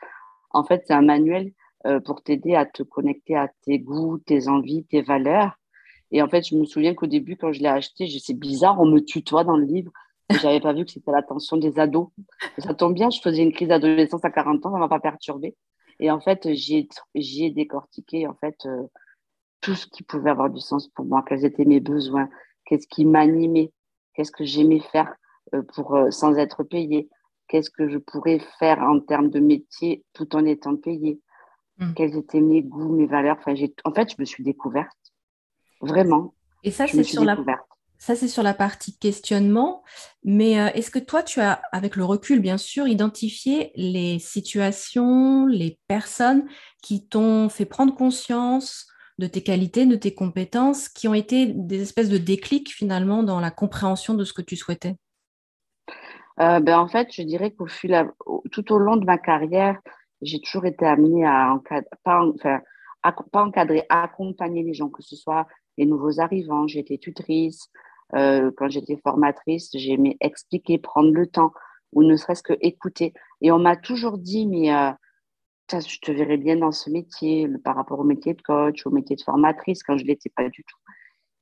En 0.51 0.63
fait, 0.63 0.83
c'est 0.87 0.93
un 0.93 1.01
manuel 1.01 1.51
euh, 1.85 1.99
pour 1.99 2.23
t'aider 2.23 2.55
à 2.55 2.65
te 2.65 2.83
connecter 2.83 3.35
à 3.35 3.49
tes 3.63 3.79
goûts, 3.79 4.17
tes 4.19 4.47
envies, 4.47 4.85
tes 4.85 5.01
valeurs. 5.01 5.57
Et 6.11 6.21
en 6.21 6.27
fait, 6.27 6.47
je 6.47 6.55
me 6.55 6.65
souviens 6.65 6.95
qu'au 6.95 7.07
début, 7.07 7.37
quand 7.37 7.51
je 7.51 7.59
l'ai 7.59 7.67
acheté, 7.67 8.07
c'est 8.19 8.33
bizarre, 8.33 8.79
on 8.79 8.85
me 8.85 8.99
tutoie 8.99 9.43
dans 9.43 9.57
le 9.57 9.65
livre. 9.65 9.91
Je 10.29 10.45
n'avais 10.45 10.59
pas 10.59 10.73
vu 10.73 10.85
que 10.85 10.91
c'était 10.91 11.11
l'attention 11.11 11.57
des 11.57 11.79
ados. 11.79 12.07
ça 12.57 12.73
tombe 12.73 12.93
bien, 12.93 13.09
je 13.09 13.19
faisais 13.19 13.43
une 13.43 13.51
crise 13.51 13.67
d'adolescence 13.67 14.23
à 14.23 14.29
40 14.29 14.65
ans, 14.65 14.69
ça 14.71 14.75
ne 14.75 14.81
m'a 14.81 14.87
pas 14.87 14.99
perturbé. 14.99 15.55
Et 15.99 16.11
en 16.11 16.19
fait, 16.19 16.47
j'ai 16.53 17.49
décortiqué 17.49 18.27
en 18.27 18.35
fait, 18.35 18.55
euh, 18.65 18.83
tout 19.61 19.75
ce 19.75 19.87
qui 19.87 20.03
pouvait 20.03 20.29
avoir 20.29 20.49
du 20.49 20.59
sens 20.59 20.87
pour 20.87 21.05
moi, 21.05 21.23
quels 21.27 21.45
étaient 21.45 21.65
mes 21.65 21.79
besoins, 21.79 22.29
qu'est-ce 22.65 22.87
qui 22.87 23.05
m'animait, 23.05 23.71
qu'est-ce 24.13 24.31
que 24.31 24.43
j'aimais 24.43 24.79
faire 24.91 25.13
euh, 25.53 25.61
pour, 25.73 25.95
euh, 25.95 26.11
sans 26.11 26.35
être 26.35 26.63
payé, 26.63 27.09
qu'est-ce 27.47 27.69
que 27.69 27.89
je 27.89 27.97
pourrais 27.97 28.39
faire 28.59 28.79
en 28.79 28.99
termes 28.99 29.29
de 29.29 29.39
métier 29.39 30.03
tout 30.13 30.35
en 30.35 30.45
étant 30.45 30.75
payé, 30.75 31.19
mmh. 31.77 31.93
quels 31.93 32.15
étaient 32.17 32.41
mes 32.41 32.61
goûts, 32.61 32.95
mes 32.95 33.07
valeurs. 33.07 33.37
Enfin, 33.39 33.53
en 33.83 33.93
fait, 33.93 34.11
je 34.11 34.15
me 34.19 34.25
suis 34.25 34.43
découverte, 34.43 34.97
vraiment. 35.81 36.33
Et 36.63 36.71
ça, 36.71 36.87
c'est 36.87 37.03
sur 37.03 37.21
découverte. 37.21 37.47
la 37.47 37.69
ça, 37.99 38.15
c'est 38.15 38.29
sur 38.29 38.43
la 38.43 38.53
partie 38.53 38.97
questionnement. 38.97 39.83
Mais 40.23 40.59
euh, 40.59 40.67
est-ce 40.73 40.89
que 40.89 40.99
toi, 40.99 41.21
tu 41.21 41.41
as, 41.41 41.61
avec 41.73 41.97
le 41.97 42.05
recul, 42.05 42.39
bien 42.39 42.57
sûr, 42.57 42.87
identifié 42.87 43.73
les 43.75 44.19
situations, 44.19 45.45
les 45.45 45.77
personnes 45.89 46.47
qui 46.81 47.05
t'ont 47.07 47.49
fait 47.49 47.65
prendre 47.65 47.93
conscience 47.93 48.88
de 49.19 49.27
tes 49.27 49.43
qualités, 49.43 49.85
de 49.85 49.95
tes 49.95 50.13
compétences, 50.13 50.89
qui 50.89 51.07
ont 51.07 51.13
été 51.13 51.45
des 51.47 51.81
espèces 51.81 52.09
de 52.09 52.17
déclics 52.17 52.69
finalement 52.69 53.21
dans 53.21 53.39
la 53.39 53.51
compréhension 53.51 54.13
de 54.13 54.23
ce 54.23 54.33
que 54.33 54.41
tu 54.41 54.55
souhaitais? 54.55 54.95
Euh, 56.39 56.59
ben, 56.59 56.79
En 56.79 56.87
fait, 56.87 57.09
je 57.11 57.21
dirais 57.21 57.51
qu'au 57.51 57.67
fil, 57.67 58.09
tout 58.51 58.71
au 58.71 58.77
long 58.77 58.95
de 58.95 59.05
ma 59.05 59.17
carrière, 59.17 59.77
j'ai 60.21 60.39
toujours 60.39 60.65
été 60.65 60.85
amenée 60.85 61.25
à 61.25 61.53
encadrer, 61.53 61.89
pas, 62.03 62.25
enfin, 62.25 62.61
pas 63.03 63.43
encadrer, 63.43 63.83
à 63.89 64.03
accompagner 64.03 64.63
les 64.63 64.73
gens, 64.73 64.89
que 64.89 65.03
ce 65.03 65.15
soit 65.15 65.47
les 65.77 65.85
nouveaux 65.85 66.19
arrivants, 66.19 66.67
été 66.67 66.97
tutrice, 66.97 67.69
euh, 68.15 68.51
quand 68.57 68.69
j'étais 68.69 68.97
formatrice, 68.97 69.69
j'aimais 69.73 70.17
expliquer, 70.19 70.77
prendre 70.77 71.11
le 71.11 71.27
temps, 71.27 71.51
ou 71.93 72.03
ne 72.03 72.15
serait-ce 72.15 72.43
que 72.43 72.53
écouter. 72.61 73.13
Et 73.41 73.51
on 73.51 73.59
m'a 73.59 73.75
toujours 73.75 74.17
dit, 74.17 74.47
mais 74.47 74.73
euh, 74.73 74.91
je 75.71 75.99
te 75.99 76.11
verrais 76.11 76.37
bien 76.37 76.57
dans 76.57 76.71
ce 76.71 76.89
métier, 76.89 77.47
par 77.63 77.75
rapport 77.75 77.99
au 77.99 78.03
métier 78.03 78.33
de 78.33 78.41
coach, 78.41 78.85
au 78.85 78.91
métier 78.91 79.15
de 79.15 79.21
formatrice, 79.21 79.83
quand 79.83 79.97
je 79.97 80.03
ne 80.03 80.07
l'étais 80.07 80.29
pas 80.29 80.49
du 80.49 80.63
tout. 80.63 80.77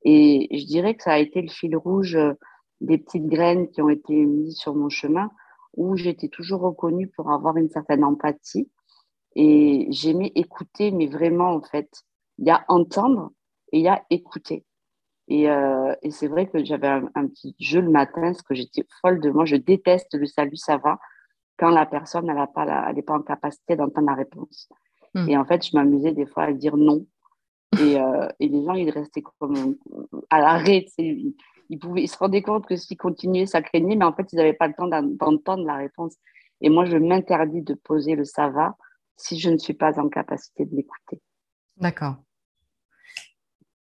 Et 0.02 0.48
je 0.58 0.66
dirais 0.66 0.94
que 0.94 1.02
ça 1.02 1.12
a 1.12 1.18
été 1.18 1.42
le 1.42 1.48
fil 1.48 1.76
rouge 1.76 2.16
euh, 2.16 2.34
des 2.80 2.98
petites 2.98 3.26
graines 3.26 3.68
qui 3.68 3.82
ont 3.82 3.88
été 3.88 4.14
mises 4.14 4.56
sur 4.56 4.74
mon 4.74 4.88
chemin, 4.88 5.30
où 5.76 5.96
j'étais 5.96 6.28
toujours 6.28 6.60
reconnue 6.60 7.08
pour 7.08 7.30
avoir 7.30 7.56
une 7.56 7.70
certaine 7.70 8.04
empathie. 8.04 8.70
Et 9.34 9.86
j'aimais 9.90 10.32
écouter, 10.34 10.90
mais 10.90 11.06
vraiment, 11.06 11.50
en 11.50 11.62
fait, 11.62 11.88
il 12.38 12.46
y 12.46 12.50
a 12.50 12.64
entendre 12.68 13.32
et 13.72 13.78
il 13.78 13.84
y 13.84 13.88
a 13.88 14.04
écouter. 14.10 14.64
Euh, 15.30 15.94
et, 16.02 16.10
c'est 16.10 16.28
vrai 16.28 16.48
que 16.48 16.64
j'avais 16.64 16.88
un, 16.88 17.26
petit 17.28 17.54
jeu 17.58 17.80
le 17.80 17.90
matin, 17.90 18.22
parce 18.22 18.42
que 18.42 18.54
j'étais 18.54 18.84
folle 19.00 19.20
de 19.20 19.30
moi. 19.30 19.44
Je 19.44 19.56
déteste 19.56 20.14
le 20.14 20.26
salut, 20.26 20.56
ça 20.56 20.78
va, 20.78 20.98
quand 21.58 21.70
la 21.70 21.86
personne 21.86 22.26
n'est 22.26 22.34
pas, 22.54 22.92
pas 23.06 23.14
en 23.14 23.22
capacité 23.22 23.76
d'entendre 23.76 24.06
la 24.06 24.14
réponse. 24.14 24.68
Hmm. 25.14 25.28
Et 25.28 25.36
en 25.36 25.44
fait, 25.44 25.66
je 25.66 25.76
m'amusais 25.76 26.12
des 26.12 26.26
fois 26.26 26.44
à 26.44 26.52
dire 26.52 26.76
non. 26.76 27.06
Et, 27.78 28.00
euh, 28.00 28.28
et 28.40 28.48
les 28.48 28.64
gens, 28.64 28.74
ils 28.74 28.90
restaient 28.90 29.22
comme 29.38 29.76
à 30.30 30.40
l'arrêt. 30.40 30.86
Ils, 30.98 31.78
pouvaient, 31.78 32.04
ils 32.04 32.08
se 32.08 32.16
rendaient 32.16 32.42
compte 32.42 32.66
que 32.66 32.76
s'ils 32.76 32.96
continuaient, 32.96 33.46
ça 33.46 33.60
craignait, 33.60 33.96
mais 33.96 34.04
en 34.04 34.14
fait, 34.14 34.32
ils 34.32 34.36
n'avaient 34.36 34.54
pas 34.54 34.68
le 34.68 34.74
temps 34.74 34.88
d'entendre 34.88 35.66
la 35.66 35.76
réponse. 35.76 36.14
Et 36.60 36.70
moi, 36.70 36.84
je 36.86 36.96
m'interdis 36.96 37.62
de 37.62 37.74
poser 37.74 38.14
le 38.14 38.24
ça 38.24 38.48
va 38.48 38.76
si 39.16 39.38
je 39.38 39.50
ne 39.50 39.58
suis 39.58 39.74
pas 39.74 39.98
en 40.00 40.08
capacité 40.08 40.64
de 40.64 40.74
l'écouter. 40.74 41.20
D'accord. 41.76 42.16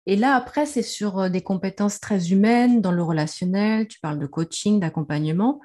Et 0.06 0.16
là, 0.16 0.36
après, 0.36 0.66
c'est 0.66 0.82
sur 0.82 1.20
euh, 1.20 1.30
des 1.30 1.42
compétences 1.42 2.00
très 2.00 2.32
humaines, 2.32 2.82
dans 2.82 2.92
le 2.92 3.04
relationnel. 3.04 3.88
Tu 3.88 4.00
parles 4.00 4.18
de 4.18 4.26
coaching, 4.26 4.80
d'accompagnement. 4.80 5.62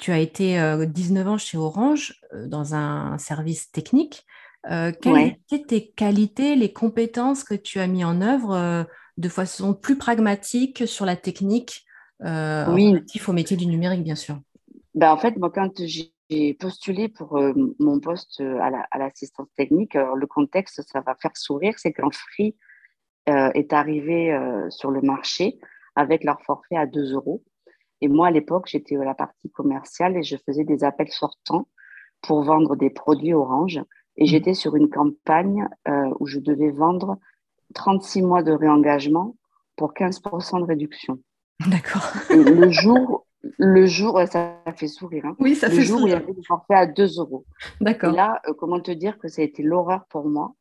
Tu 0.00 0.12
as 0.12 0.18
été 0.18 0.58
19 0.86 1.26
euh, 1.26 1.30
ans 1.30 1.38
chez 1.38 1.58
Orange 1.58 2.20
euh, 2.32 2.46
dans 2.46 2.74
un 2.74 3.18
service 3.18 3.70
technique. 3.70 4.24
quelles 4.64 5.36
étaient 5.52 5.64
tes 5.66 5.90
qualités, 5.90 6.56
les 6.56 6.72
compétences 6.72 7.44
que 7.44 7.54
tu 7.54 7.78
as 7.78 7.86
mis 7.86 8.04
en 8.04 8.20
œuvre 8.20 8.86
de 9.16 9.28
façon 9.28 9.74
plus 9.74 9.96
pragmatique 9.96 10.86
sur 10.86 11.06
la 11.06 11.16
technique 11.16 11.84
oui. 12.20 12.26
relatif 12.88 13.28
au 13.28 13.32
métier 13.32 13.56
du 13.56 13.66
numérique, 13.66 14.02
bien 14.02 14.14
sûr? 14.14 14.38
Ben, 14.94 15.12
En 15.12 15.16
fait, 15.16 15.36
moi, 15.36 15.50
quand 15.50 15.82
j'ai 15.84 16.54
postulé 16.54 17.08
pour 17.08 17.40
mon 17.78 18.00
poste 18.00 18.40
à 18.40 18.98
l'assistance 18.98 19.48
technique, 19.56 19.94
le 19.94 20.26
contexte, 20.26 20.82
ça 20.82 21.00
va 21.00 21.14
faire 21.14 21.36
sourire, 21.36 21.74
c'est 21.78 21.92
qu'en 21.92 22.10
Free, 22.10 22.54
euh, 23.28 23.50
est 23.52 23.72
arrivé 23.72 24.32
euh, 24.32 24.68
sur 24.70 24.90
le 24.90 25.02
marché 25.02 25.60
avec 25.94 26.24
leur 26.24 26.40
forfait 26.42 26.76
à 26.76 26.86
2 26.86 27.12
euros. 27.12 27.44
Et 28.00 28.08
moi, 28.08 28.28
à 28.28 28.30
l'époque, 28.30 28.66
j'étais 28.66 28.96
à 28.96 29.04
la 29.04 29.14
partie 29.14 29.50
commerciale 29.50 30.16
et 30.16 30.22
je 30.22 30.36
faisais 30.46 30.64
des 30.64 30.84
appels 30.84 31.10
sortants 31.10 31.68
pour 32.22 32.42
vendre 32.42 32.76
des 32.76 32.90
produits 32.90 33.34
Orange. 33.34 33.80
Et 34.16 34.24
mmh. 34.24 34.26
j'étais 34.26 34.54
sur 34.54 34.76
une 34.76 34.90
campagne 34.90 35.68
euh, 35.88 36.10
où 36.18 36.26
je 36.26 36.38
devais 36.38 36.70
vendre 36.70 37.18
36 37.74 38.22
mois 38.22 38.42
de 38.42 38.52
réengagement 38.52 39.36
pour 39.76 39.92
15% 39.92 40.60
de 40.60 40.64
réduction. 40.64 41.18
D'accord. 41.66 42.02
le 42.30 42.70
jour, 42.70 43.26
le 43.58 43.86
jour, 43.86 44.20
ça 44.30 44.56
fait 44.76 44.88
sourire. 44.88 45.26
Hein. 45.26 45.36
Oui, 45.38 45.54
ça 45.54 45.68
le 45.68 45.74
fait 45.74 45.82
jour 45.82 46.02
où 46.02 46.06
il 46.06 46.10
y 46.10 46.14
avait 46.14 46.32
des 46.32 46.42
forfaits 46.42 46.76
à 46.76 46.86
2 46.86 47.18
euros. 47.18 47.44
D'accord. 47.80 48.12
Et 48.12 48.16
là, 48.16 48.40
comment 48.58 48.80
te 48.80 48.90
dire 48.90 49.18
que 49.18 49.28
ça 49.28 49.42
a 49.42 49.44
été 49.44 49.62
l'horreur 49.62 50.04
pour 50.08 50.28
moi 50.28 50.54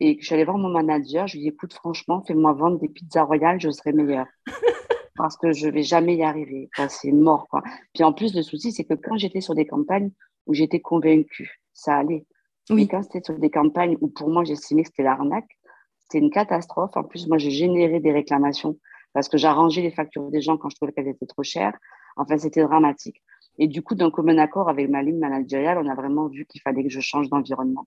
et 0.00 0.16
que 0.16 0.24
j'allais 0.24 0.44
voir 0.44 0.58
mon 0.58 0.70
manager, 0.70 1.26
je 1.26 1.34
lui 1.34 1.40
ai 1.40 1.50
dit 1.50 1.54
écoute, 1.54 1.72
franchement, 1.72 2.22
fais-moi 2.26 2.52
vendre 2.52 2.78
des 2.78 2.88
pizzas 2.88 3.22
royales, 3.22 3.60
je 3.60 3.70
serai 3.70 3.92
meilleure. 3.92 4.26
Parce 5.16 5.36
que 5.36 5.52
je 5.52 5.66
ne 5.66 5.72
vais 5.72 5.82
jamais 5.82 6.16
y 6.16 6.22
arriver. 6.22 6.68
c'est 6.88 7.12
mort. 7.12 7.46
Quoi. 7.48 7.62
Puis 7.92 8.02
en 8.02 8.12
plus, 8.12 8.34
le 8.34 8.42
souci, 8.42 8.72
c'est 8.72 8.84
que 8.84 8.94
quand 8.94 9.16
j'étais 9.16 9.40
sur 9.40 9.54
des 9.54 9.66
campagnes 9.66 10.10
où 10.46 10.54
j'étais 10.54 10.80
convaincue, 10.80 11.60
ça 11.72 11.96
allait. 11.96 12.26
Oui. 12.70 12.88
quand 12.88 13.02
c'était 13.02 13.22
sur 13.22 13.38
des 13.38 13.50
campagnes 13.50 13.96
où 14.00 14.08
pour 14.08 14.30
moi, 14.30 14.42
j'estimais 14.42 14.82
que 14.82 14.88
c'était 14.88 15.02
l'arnaque, 15.02 15.58
c'était 16.00 16.18
une 16.18 16.30
catastrophe. 16.30 16.96
En 16.96 17.04
plus, 17.04 17.26
moi, 17.26 17.36
j'ai 17.36 17.50
généré 17.50 18.00
des 18.00 18.10
réclamations 18.10 18.78
parce 19.12 19.28
que 19.28 19.36
j'arrangeais 19.36 19.82
les 19.82 19.90
factures 19.90 20.30
des 20.30 20.40
gens 20.40 20.56
quand 20.56 20.70
je 20.70 20.76
trouvais 20.76 20.92
qu'elles 20.92 21.08
étaient 21.08 21.26
trop 21.26 21.42
chères. 21.42 21.76
Enfin, 22.16 22.38
c'était 22.38 22.62
dramatique. 22.62 23.22
Et 23.58 23.68
du 23.68 23.82
coup, 23.82 23.94
d'un 23.94 24.10
commun 24.10 24.38
accord 24.38 24.68
avec 24.68 24.88
ma 24.88 25.02
ligne 25.02 25.18
managériale, 25.18 25.78
on 25.78 25.88
a 25.88 25.94
vraiment 25.94 26.26
vu 26.26 26.44
qu'il 26.46 26.60
fallait 26.60 26.82
que 26.82 26.90
je 26.90 27.00
change 27.00 27.28
d'environnement. 27.28 27.86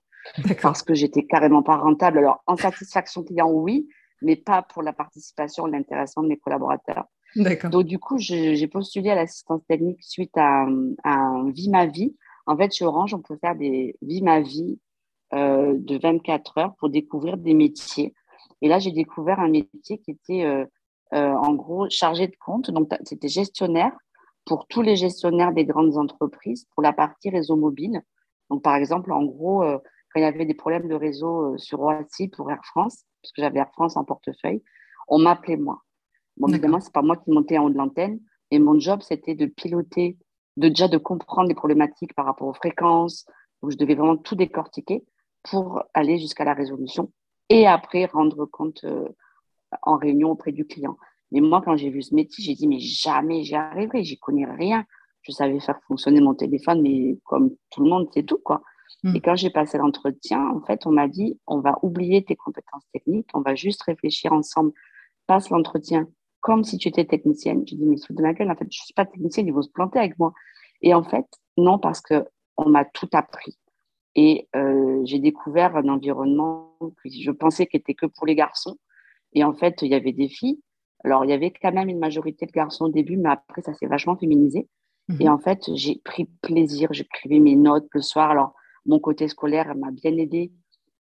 Parce 0.61 0.83
que 0.83 0.93
j'étais 0.93 1.25
carrément 1.25 1.63
pas 1.63 1.75
rentable. 1.75 2.19
Alors, 2.19 2.41
en 2.47 2.55
satisfaction 2.55 3.23
client, 3.23 3.51
oui, 3.51 3.89
mais 4.21 4.35
pas 4.35 4.61
pour 4.61 4.83
la 4.83 4.93
participation, 4.93 5.65
l'intéressement 5.65 6.23
de 6.23 6.29
mes 6.29 6.37
collaborateurs. 6.37 7.05
Donc, 7.69 7.83
du 7.83 7.99
coup, 7.99 8.17
j'ai 8.17 8.67
postulé 8.67 9.09
à 9.09 9.15
l'assistance 9.15 9.61
technique 9.67 10.03
suite 10.03 10.35
à, 10.35 10.67
un 11.03 11.51
Vie 11.51 11.69
ma 11.69 11.85
vie. 11.85 12.15
En 12.45 12.57
fait, 12.57 12.73
chez 12.73 12.85
Orange, 12.85 13.13
on 13.13 13.21
peut 13.21 13.37
faire 13.37 13.55
des 13.55 13.95
Vie 14.01 14.21
ma 14.21 14.41
vie 14.41 14.79
euh, 15.33 15.73
de 15.77 15.97
24 15.97 16.57
heures 16.57 16.75
pour 16.75 16.89
découvrir 16.89 17.37
des 17.37 17.53
métiers. 17.53 18.13
Et 18.61 18.67
là, 18.67 18.79
j'ai 18.79 18.91
découvert 18.91 19.39
un 19.39 19.49
métier 19.49 19.99
qui 19.99 20.11
était 20.11 20.45
euh, 20.45 20.65
euh, 21.13 21.33
en 21.33 21.53
gros 21.53 21.87
chargé 21.89 22.27
de 22.27 22.35
compte. 22.39 22.71
Donc, 22.71 22.89
c'était 23.03 23.27
gestionnaire 23.27 23.91
pour 24.45 24.67
tous 24.67 24.81
les 24.81 24.95
gestionnaires 24.95 25.51
des 25.51 25.65
grandes 25.65 25.97
entreprises 25.97 26.65
pour 26.73 26.81
la 26.81 26.93
partie 26.93 27.29
réseau 27.29 27.55
mobile. 27.55 28.01
Donc, 28.49 28.63
par 28.63 28.75
exemple, 28.75 29.11
en 29.11 29.23
gros, 29.25 29.61
quand 29.61 30.19
il 30.19 30.21
y 30.21 30.25
avait 30.25 30.45
des 30.45 30.53
problèmes 30.53 30.87
de 30.87 30.95
réseau 30.95 31.57
sur 31.57 31.79
Roissy 31.79 32.29
pour 32.29 32.49
Air 32.49 32.63
France, 32.63 33.03
parce 33.21 33.33
que 33.33 33.41
j'avais 33.41 33.59
Air 33.59 33.71
France 33.73 33.97
en 33.97 34.05
portefeuille, 34.05 34.63
on 35.09 35.19
m'appelait 35.19 35.57
moi. 35.57 35.83
Bon, 36.37 36.47
évidemment, 36.47 36.79
ce 36.79 36.87
n'est 36.87 36.91
pas 36.91 37.01
moi 37.01 37.17
qui 37.17 37.31
montais 37.31 37.57
en 37.57 37.65
haut 37.65 37.69
de 37.69 37.77
l'antenne, 37.77 38.19
et 38.51 38.59
mon 38.59 38.79
job, 38.79 39.01
c'était 39.01 39.35
de 39.35 39.45
piloter, 39.45 40.17
de 40.55 40.69
déjà 40.69 40.87
de 40.87 40.97
comprendre 40.97 41.49
les 41.49 41.55
problématiques 41.55 42.13
par 42.13 42.25
rapport 42.25 42.47
aux 42.47 42.53
fréquences. 42.53 43.25
Donc, 43.61 43.71
je 43.71 43.77
devais 43.77 43.95
vraiment 43.95 44.17
tout 44.17 44.35
décortiquer 44.35 45.03
pour 45.43 45.83
aller 45.93 46.17
jusqu'à 46.19 46.45
la 46.45 46.53
résolution 46.53 47.11
et 47.49 47.67
après 47.67 48.05
rendre 48.05 48.45
compte 48.45 48.83
euh, 48.83 49.07
en 49.81 49.97
réunion 49.97 50.31
auprès 50.31 50.51
du 50.51 50.65
client. 50.65 50.97
Mais 51.31 51.41
moi, 51.41 51.61
quand 51.63 51.75
j'ai 51.75 51.89
vu 51.89 52.01
ce 52.01 52.15
métier, 52.15 52.43
j'ai 52.43 52.53
dit, 52.53 52.67
mais 52.67 52.79
jamais 52.79 53.43
j'y 53.43 53.55
arriverai, 53.55 54.03
j'y 54.03 54.17
connais 54.17 54.45
rien. 54.45 54.85
Je 55.21 55.31
savais 55.31 55.59
faire 55.59 55.79
fonctionner 55.87 56.21
mon 56.21 56.35
téléphone, 56.35 56.81
mais 56.81 57.19
comme 57.25 57.51
tout 57.69 57.83
le 57.83 57.89
monde, 57.89 58.07
c'est 58.13 58.23
tout, 58.23 58.37
quoi. 58.37 58.61
Hmm. 59.03 59.15
Et 59.15 59.21
quand 59.21 59.35
j'ai 59.35 59.49
passé 59.49 59.77
l'entretien, 59.77 60.47
en 60.49 60.61
fait, 60.61 60.85
on 60.85 60.91
m'a 60.91 61.07
dit, 61.07 61.39
on 61.45 61.59
va 61.59 61.77
oublier 61.81 62.23
tes 62.23 62.35
compétences 62.35 62.85
techniques, 62.93 63.29
on 63.33 63.41
va 63.41 63.55
juste 63.55 63.83
réfléchir 63.83 64.31
ensemble. 64.31 64.71
Passe 65.27 65.49
l'entretien 65.49 66.07
comme 66.47 66.63
si 66.63 66.77
tu 66.77 66.87
étais 66.87 67.03
technicienne. 67.03 67.63
J'ai 67.67 67.75
dit, 67.75 67.85
mais 67.85 67.97
sous 67.97 68.13
de 68.13 68.21
ma 68.21 68.33
gueule, 68.33 68.49
en 68.49 68.55
fait, 68.55 68.71
je 68.71 68.79
ne 68.79 68.85
suis 68.85 68.93
pas 68.93 69.05
technicienne, 69.05 69.47
ils 69.47 69.53
vont 69.53 69.61
se 69.61 69.69
planter 69.69 69.99
avec 69.99 70.17
moi. 70.17 70.31
Et 70.81 70.93
en 70.93 71.03
fait, 71.03 71.25
non, 71.57 71.77
parce 71.77 71.99
qu'on 71.99 72.69
m'a 72.69 72.85
tout 72.85 73.09
appris. 73.11 73.59
Et 74.15 74.47
euh, 74.55 75.01
j'ai 75.03 75.19
découvert 75.19 75.75
un 75.75 75.89
environnement 75.89 76.73
que 76.79 77.09
je 77.09 77.31
pensais 77.31 77.67
qu'il 77.67 77.81
était 77.81 77.95
que 77.95 78.05
pour 78.05 78.25
les 78.25 78.35
garçons. 78.35 78.77
Et 79.33 79.43
en 79.43 79.53
fait, 79.53 79.81
il 79.81 79.89
y 79.89 79.93
avait 79.93 80.13
des 80.13 80.29
filles. 80.29 80.61
Alors, 81.03 81.25
il 81.25 81.31
y 81.31 81.33
avait 81.33 81.51
quand 81.51 81.73
même 81.73 81.89
une 81.89 81.99
majorité 81.99 82.45
de 82.45 82.51
garçons 82.53 82.85
au 82.85 82.91
début, 82.91 83.17
mais 83.17 83.29
après, 83.29 83.61
ça 83.61 83.73
s'est 83.73 83.87
vachement 83.87 84.15
féminisé. 84.15 84.69
Mhm. 85.09 85.17
Et 85.19 85.27
en 85.27 85.39
fait, 85.39 85.69
j'ai 85.75 85.99
pris 86.05 86.29
plaisir. 86.41 86.93
J'écrivais 86.93 87.39
mes 87.39 87.57
notes 87.57 87.89
le 87.91 88.01
soir. 88.01 88.31
Alors, 88.31 88.53
mon 88.85 88.99
côté 88.99 89.27
scolaire 89.27 89.75
m'a 89.75 89.91
bien 89.91 90.15
aidé. 90.15 90.53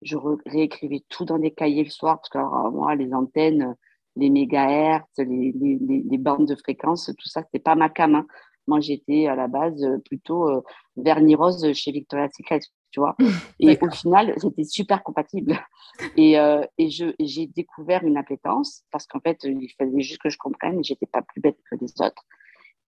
Je 0.01 0.17
réécrivais 0.47 1.03
tout 1.07 1.23
dans 1.23 1.37
des 1.37 1.51
cahiers 1.51 1.83
le 1.83 1.91
soir, 1.91 2.17
parce 2.17 2.29
que 2.29 2.71
moi, 2.71 2.95
les 2.95 3.13
antennes, 3.13 3.75
les 4.15 4.29
mégahertz, 4.29 5.17
les, 5.17 5.53
les, 5.53 6.17
bandes 6.17 6.47
de 6.47 6.55
fréquences, 6.55 7.11
tout 7.17 7.27
ça, 7.27 7.43
c'est 7.51 7.59
pas 7.59 7.75
ma 7.75 7.89
cam. 7.89 8.15
Hein. 8.15 8.25
Moi, 8.67 8.79
j'étais 8.79 9.27
à 9.27 9.35
la 9.35 9.47
base 9.47 9.83
euh, 9.83 9.97
plutôt 9.99 10.49
euh, 10.49 10.61
vernis 10.95 11.35
rose 11.35 11.71
chez 11.73 11.91
Victoria's 11.91 12.31
Secret, 12.35 12.59
tu 12.91 12.99
vois. 12.99 13.15
Et 13.59 13.77
au 13.79 13.89
final, 13.91 14.33
c'était 14.37 14.63
super 14.63 15.03
compatible. 15.03 15.59
Et, 16.17 16.39
euh, 16.39 16.65
et 16.77 16.89
j'ai 16.89 17.47
découvert 17.47 18.03
une 18.03 18.17
appétence 18.17 18.83
parce 18.91 19.05
qu'en 19.05 19.19
fait, 19.19 19.37
il 19.43 19.69
fallait 19.77 20.01
juste 20.01 20.21
que 20.21 20.29
je 20.29 20.37
comprenne. 20.37 20.83
J'étais 20.83 21.05
pas 21.05 21.21
plus 21.21 21.39
bête 21.39 21.57
que 21.69 21.75
les 21.79 21.93
autres. 22.01 22.23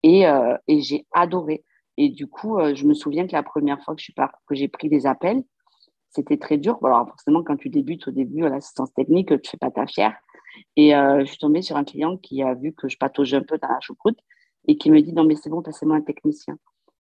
Et, 0.03 0.25
et 0.67 0.81
j'ai 0.81 1.05
adoré. 1.13 1.63
Et 1.95 2.09
du 2.09 2.27
coup, 2.27 2.59
je 2.73 2.85
me 2.85 2.93
souviens 2.93 3.25
que 3.25 3.31
la 3.31 3.43
première 3.43 3.81
fois 3.81 3.95
que 3.95 4.55
j'ai 4.55 4.67
pris 4.67 4.89
des 4.89 5.05
appels, 5.05 5.41
c'était 6.09 6.37
très 6.37 6.57
dur. 6.57 6.77
alors 6.83 7.07
forcément, 7.07 7.43
quand 7.43 7.55
tu 7.55 7.69
débutes 7.69 8.07
au 8.07 8.11
début 8.11 8.45
à 8.45 8.49
l'assistance 8.49 8.93
technique, 8.93 9.29
tu 9.41 9.51
fais 9.51 9.57
pas 9.57 9.71
ta 9.71 9.87
fière. 9.87 10.15
Et 10.75 10.91
je 10.91 11.25
suis 11.25 11.37
tombée 11.37 11.61
sur 11.61 11.75
un 11.75 11.83
client 11.83 12.17
qui 12.17 12.41
a 12.43 12.53
vu 12.53 12.73
que 12.73 12.87
je 12.87 12.97
pataugeais 12.97 13.37
un 13.37 13.43
peu 13.43 13.57
dans 13.57 13.67
la 13.67 13.79
choucroute 13.79 14.19
et 14.67 14.77
qui 14.77 14.91
me 14.91 15.01
dit 15.01 15.13
non 15.13 15.23
mais 15.23 15.35
c'est 15.35 15.49
bon, 15.49 15.61
passez-moi 15.61 15.95
un 15.95 16.01
technicien. 16.01 16.57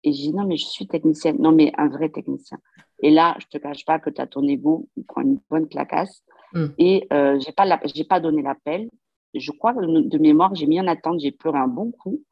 Et 0.03 0.13
je 0.13 0.19
dis 0.19 0.33
non 0.33 0.45
mais 0.45 0.57
je 0.57 0.67
suis 0.67 0.87
technicienne, 0.87 1.37
non 1.39 1.53
mais 1.53 1.73
un 1.77 1.89
vrai 1.89 2.09
technicien. 2.09 2.59
Et 3.03 3.11
là, 3.11 3.37
je 3.39 3.47
te 3.47 3.59
cache 3.59 3.85
pas 3.85 3.99
que 3.99 4.11
tu 4.11 4.21
as 4.21 4.27
ton 4.27 4.47
ego, 4.47 4.89
il 4.97 5.05
prend 5.05 5.23
une 5.23 5.41
bonne 5.51 5.69
clacasse. 5.69 6.23
Hmm. 6.53 6.67
Et 6.79 7.07
euh, 7.13 7.39
j'ai 7.41 7.53
pas 7.53 7.81
j'ai 7.95 8.05
pas 8.05 8.21
donné 8.21 8.43
l'appel. 8.43 8.91
Je 9.35 9.53
crois 9.53 9.75
que 9.75 9.81
de 9.81 10.19
mémoire, 10.19 10.55
j'ai 10.55 10.67
mis 10.67 10.81
en 10.81 10.87
attente, 10.87 11.21
j'ai 11.21 11.31
pleuré 11.31 11.59
un 11.59 11.69
bon 11.69 11.93
coup. 11.93 12.23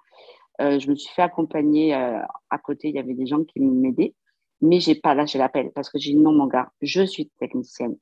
Euh, 0.61 0.79
je 0.81 0.91
me 0.91 0.97
suis 0.97 1.13
fait 1.15 1.23
accompagner 1.23 1.95
euh, 1.95 2.21
à 2.51 2.59
côté, 2.59 2.89
il 2.89 2.97
y 2.97 2.99
avait 2.99 3.15
des 3.15 3.27
gens 3.27 3.45
qui 3.45 3.61
m'aidaient, 3.61 4.15
mais 4.61 4.81
j'ai 4.81 4.97
pas 4.97 5.15
lâché 5.15 5.39
l'appel 5.39 5.71
parce 5.73 5.89
que 5.89 5.99
j'ai 5.99 6.11
dit 6.13 6.19
non 6.19 6.33
mon 6.33 6.47
gars, 6.47 6.73
je 6.81 7.03
suis 7.03 7.31
technicienne. 7.39 7.97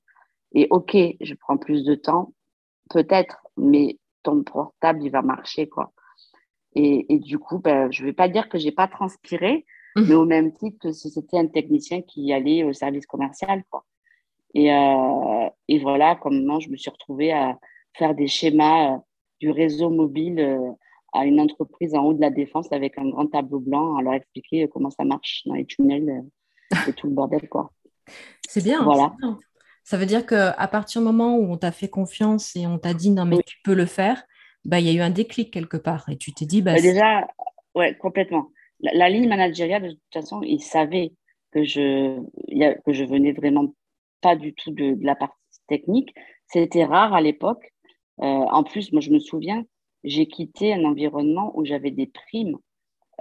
Et 0.55 0.67
ok, 0.71 0.97
je 1.21 1.35
prends 1.35 1.59
plus 1.59 1.85
de 1.85 1.95
temps, 1.95 2.33
peut-être, 2.91 3.47
mais 3.57 3.99
ton 4.23 4.43
portable 4.43 5.03
il 5.03 5.11
va 5.11 5.23
marcher 5.23 5.69
quoi. 5.69 5.93
Et, 6.79 7.19
du 7.21 7.39
coup, 7.39 7.59
ben, 7.59 7.91
je 7.91 8.03
ne 8.03 8.09
vais 8.09 8.13
pas 8.13 8.29
dire 8.29 8.51
que 8.51 8.59
je 8.59 8.67
n'ai 8.67 8.73
pas 8.73 8.87
transpiré, 8.87 9.65
mmh. 9.97 10.03
mais 10.09 10.15
au 10.15 10.27
même 10.27 10.53
titre 10.53 10.77
que 10.79 10.93
si 10.93 11.09
c'était 11.11 11.39
un 11.39 11.47
technicien 11.47 12.03
qui 12.03 12.35
allait 12.35 12.65
au 12.65 12.75
service 12.75 13.07
commercial. 13.07 13.65
Quoi. 13.71 13.83
Et, 14.53 14.71
euh, 14.71 15.49
et 15.69 15.79
voilà 15.79 16.17
comment 16.17 16.61
je 16.61 16.69
me 16.69 16.77
suis 16.77 16.91
retrouvée 16.91 17.33
à 17.33 17.59
faire 17.95 18.15
des 18.15 18.27
schémas 18.27 18.93
euh, 18.93 18.99
du 19.41 19.51
réseau 19.51 19.89
mobile 19.89 20.39
euh, 20.39 20.71
à 21.15 21.25
une 21.25 21.41
entreprise 21.41 21.95
en 21.95 22.05
haut 22.05 22.13
de 22.13 22.21
la 22.21 22.31
défense 22.31 22.71
avec 22.73 22.99
un 22.99 23.09
grand 23.09 23.27
tableau 23.27 23.61
blanc, 23.61 23.97
à 23.97 24.03
leur 24.03 24.13
expliquer 24.13 24.69
comment 24.69 24.91
ça 24.91 25.05
marche 25.05 25.45
dans 25.47 25.55
les 25.55 25.65
tunnels 25.65 26.25
et 26.87 26.93
tout 26.93 27.07
le 27.07 27.15
bordel. 27.15 27.49
Quoi. 27.49 27.71
C'est 28.47 28.63
bien. 28.63 28.83
Voilà. 28.83 29.15
Ça 29.87 29.97
veut 29.97 30.07
dire 30.07 30.27
qu'à 30.27 30.67
partir 30.67 31.01
du 31.01 31.07
moment 31.07 31.37
où 31.37 31.53
on 31.53 31.57
t'a 31.57 31.71
fait 31.71 31.87
confiance 31.87 32.57
et 32.57 32.67
on 32.67 32.77
t'a 32.77 32.93
dit 32.93 33.13
non 33.13 33.25
mais 33.25 33.39
tu 33.47 33.59
peux 33.63 33.73
le 33.73 33.87
faire, 33.87 34.25
bah, 34.65 34.81
il 34.81 34.87
y 34.87 34.91
a 34.91 34.93
eu 34.93 35.01
un 35.01 35.11
déclic 35.11 35.53
quelque 35.53 35.77
part 35.77 36.09
et 36.09 36.17
tu 36.17 36.35
t'es 36.35 36.45
dit. 36.45 36.61
Bah, 36.61 36.75
bah 36.75 36.81
déjà, 36.81 37.29
ouais, 37.77 37.97
complètement. 37.97 38.51
La, 38.81 39.09
ligne 39.09 39.29
managériale, 39.29 39.83
de 39.85 39.91
toute 39.91 40.13
façon, 40.13 40.43
ils 40.43 40.61
savaient 40.61 41.13
que 41.53 41.63
je, 41.63 42.21
que 42.85 42.93
je 42.93 43.05
venais 43.05 43.31
vraiment 43.31 43.77
pas 44.23 44.35
du 44.35 44.55
tout 44.55 44.73
de, 44.73 44.97
la 45.03 45.15
partie 45.15 45.37
technique. 45.69 46.13
C'était 46.49 46.85
rare 46.85 47.15
à 47.15 47.21
l'époque. 47.21 47.73
Euh, 48.23 48.25
en 48.25 48.65
plus, 48.65 48.91
moi, 48.91 49.01
je 49.01 49.11
me 49.11 49.21
souviens, 49.21 49.65
j'ai 50.03 50.27
quitté 50.27 50.75
un 50.75 50.85
environnement 50.85 51.57
où 51.57 51.65
j'avais 51.65 51.93
des 51.93 52.09
primes, 52.09 52.59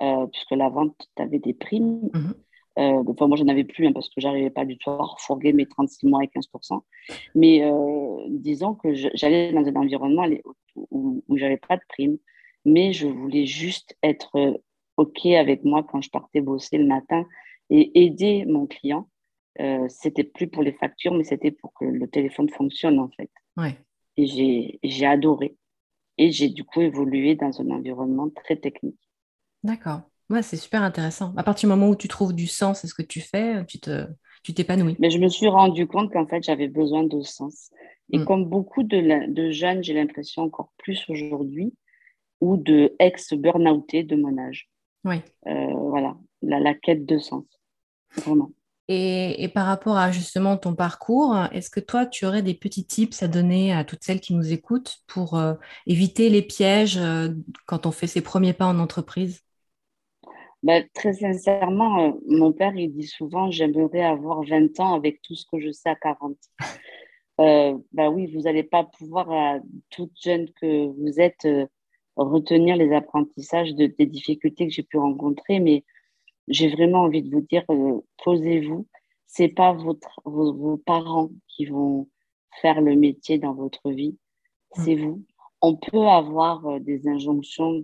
euh, 0.01 0.25
puisque 0.33 0.51
la 0.51 0.69
vente, 0.69 0.97
tu 1.15 1.21
avais 1.21 1.37
des 1.37 1.53
primes. 1.53 2.09
Mmh 2.11 2.31
euh, 2.77 3.03
enfin, 3.07 3.27
moi, 3.27 3.37
je 3.37 3.43
n'en 3.43 3.51
avais 3.51 3.63
plus 3.63 3.87
hein, 3.87 3.93
parce 3.93 4.09
que 4.09 4.19
j'arrivais 4.19 4.49
pas 4.49 4.65
du 4.65 4.77
tout 4.77 4.89
à 4.89 4.97
refourguer 4.97 5.53
mes 5.53 5.65
36 5.65 6.07
mois 6.07 6.23
et 6.23 6.27
15%. 6.27 6.81
Mais 7.33 7.63
euh, 7.63 8.25
disons 8.29 8.75
que 8.75 8.93
j'allais 8.93 9.53
dans 9.53 9.65
un 9.65 9.75
environnement 9.75 10.25
où, 10.75 11.23
où 11.27 11.37
j'avais 11.37 11.57
pas 11.57 11.77
de 11.77 11.81
prime, 11.87 12.17
mais 12.65 12.91
je 12.91 13.07
voulais 13.07 13.45
juste 13.45 13.95
être 14.03 14.35
euh, 14.35 14.57
OK 14.97 15.25
avec 15.27 15.63
moi 15.63 15.83
quand 15.83 16.01
je 16.01 16.09
partais 16.09 16.41
bosser 16.41 16.77
le 16.77 16.85
matin 16.85 17.25
et 17.69 18.03
aider 18.03 18.45
mon 18.45 18.65
client. 18.65 19.09
Euh, 19.61 19.85
c'était 19.87 20.25
plus 20.25 20.47
pour 20.47 20.63
les 20.63 20.73
factures, 20.73 21.13
mais 21.13 21.23
c'était 21.23 21.51
pour 21.51 21.73
que 21.73 21.85
le 21.85 22.07
téléphone 22.07 22.49
fonctionne 22.49 22.99
en 22.99 23.09
fait. 23.09 23.29
Ouais. 23.55 23.77
Et 24.17 24.79
j'ai 24.83 25.05
adoré. 25.05 25.55
Et 26.17 26.31
j'ai 26.31 26.49
du 26.49 26.63
coup 26.63 26.81
évolué 26.81 27.35
dans 27.35 27.61
un 27.61 27.69
environnement 27.69 28.29
très 28.29 28.55
technique. 28.55 28.99
D'accord. 29.63 30.01
Ouais, 30.29 30.41
c'est 30.41 30.57
super 30.57 30.81
intéressant. 30.81 31.33
À 31.37 31.43
partir 31.43 31.67
du 31.67 31.75
moment 31.75 31.89
où 31.89 31.95
tu 31.95 32.07
trouves 32.07 32.33
du 32.33 32.47
sens 32.47 32.83
à 32.83 32.87
ce 32.87 32.93
que 32.93 33.03
tu 33.03 33.21
fais, 33.21 33.63
tu 33.65 33.79
te, 33.79 34.07
tu 34.43 34.53
t'épanouis. 34.53 34.95
Mais 34.99 35.09
je 35.09 35.19
me 35.19 35.27
suis 35.27 35.47
rendu 35.47 35.87
compte 35.87 36.11
qu'en 36.11 36.25
fait, 36.25 36.43
j'avais 36.43 36.67
besoin 36.67 37.03
de 37.03 37.21
sens. 37.21 37.69
Et 38.11 38.19
mm. 38.19 38.25
comme 38.25 38.45
beaucoup 38.45 38.83
de, 38.83 39.31
de 39.31 39.51
jeunes, 39.51 39.83
j'ai 39.83 39.93
l'impression 39.93 40.43
encore 40.43 40.71
plus 40.77 41.05
aujourd'hui, 41.09 41.73
ou 42.41 42.57
de 42.57 42.95
ex-burnoutés 42.99 44.03
de 44.03 44.15
mon 44.15 44.37
âge. 44.37 44.69
Oui. 45.03 45.17
Euh, 45.47 45.73
voilà, 45.73 46.15
la, 46.41 46.59
la, 46.59 46.73
quête 46.73 47.05
de 47.05 47.17
sens. 47.17 47.45
Vraiment. 48.17 48.51
Et, 48.87 49.43
et, 49.43 49.47
par 49.47 49.65
rapport 49.65 49.97
à 49.97 50.11
justement 50.11 50.57
ton 50.57 50.75
parcours, 50.75 51.35
est-ce 51.51 51.69
que 51.69 51.79
toi, 51.79 52.05
tu 52.05 52.25
aurais 52.25 52.43
des 52.43 52.53
petits 52.53 52.85
tips 52.85 53.23
à 53.23 53.27
donner 53.27 53.73
à 53.73 53.83
toutes 53.83 54.03
celles 54.03 54.19
qui 54.19 54.35
nous 54.35 54.53
écoutent 54.53 54.97
pour 55.07 55.37
euh, 55.37 55.53
éviter 55.87 56.29
les 56.29 56.43
pièges 56.43 56.97
euh, 56.97 57.29
quand 57.65 57.87
on 57.87 57.91
fait 57.91 58.07
ses 58.07 58.21
premiers 58.21 58.53
pas 58.53 58.67
en 58.67 58.77
entreprise? 58.79 59.44
Bah, 60.63 60.81
très 60.93 61.13
sincèrement, 61.13 61.99
euh, 61.99 62.11
mon 62.27 62.51
père, 62.51 62.75
il 62.75 62.91
dit 62.91 63.07
souvent, 63.07 63.51
j'aimerais 63.51 64.01
avoir 64.01 64.43
20 64.43 64.79
ans 64.79 64.93
avec 64.95 65.21
tout 65.21 65.35
ce 65.35 65.45
que 65.45 65.59
je 65.59 65.71
sais 65.71 65.89
à 65.89 65.95
40. 65.95 66.37
Euh, 67.41 67.77
bah 67.91 68.09
oui, 68.09 68.33
vous 68.33 68.43
n'allez 68.43 68.63
pas 68.63 68.85
pouvoir, 68.85 69.29
à 69.29 69.59
toute 69.89 70.13
jeune 70.23 70.49
que 70.53 70.85
vous 70.87 71.19
êtes, 71.19 71.43
euh, 71.43 71.67
retenir 72.15 72.77
les 72.77 72.93
apprentissages 72.93 73.75
de, 73.75 73.87
des 73.87 74.05
difficultés 74.05 74.67
que 74.67 74.73
j'ai 74.73 74.83
pu 74.83 74.97
rencontrer, 74.97 75.59
mais 75.59 75.83
j'ai 76.47 76.69
vraiment 76.69 77.01
envie 77.01 77.21
de 77.21 77.29
vous 77.29 77.41
dire, 77.41 77.65
posez-vous. 78.23 78.87
C'est 79.27 79.49
pas 79.49 79.73
votre, 79.73 80.21
vos, 80.23 80.77
parents 80.77 81.29
qui 81.49 81.65
vont 81.65 82.07
faire 82.61 82.79
le 82.79 82.95
métier 82.95 83.37
dans 83.37 83.53
votre 83.53 83.91
vie, 83.91 84.17
c'est 84.71 84.95
vous. 84.95 85.21
On 85.61 85.75
peut 85.75 86.07
avoir 86.07 86.79
des 86.79 87.05
injonctions 87.05 87.83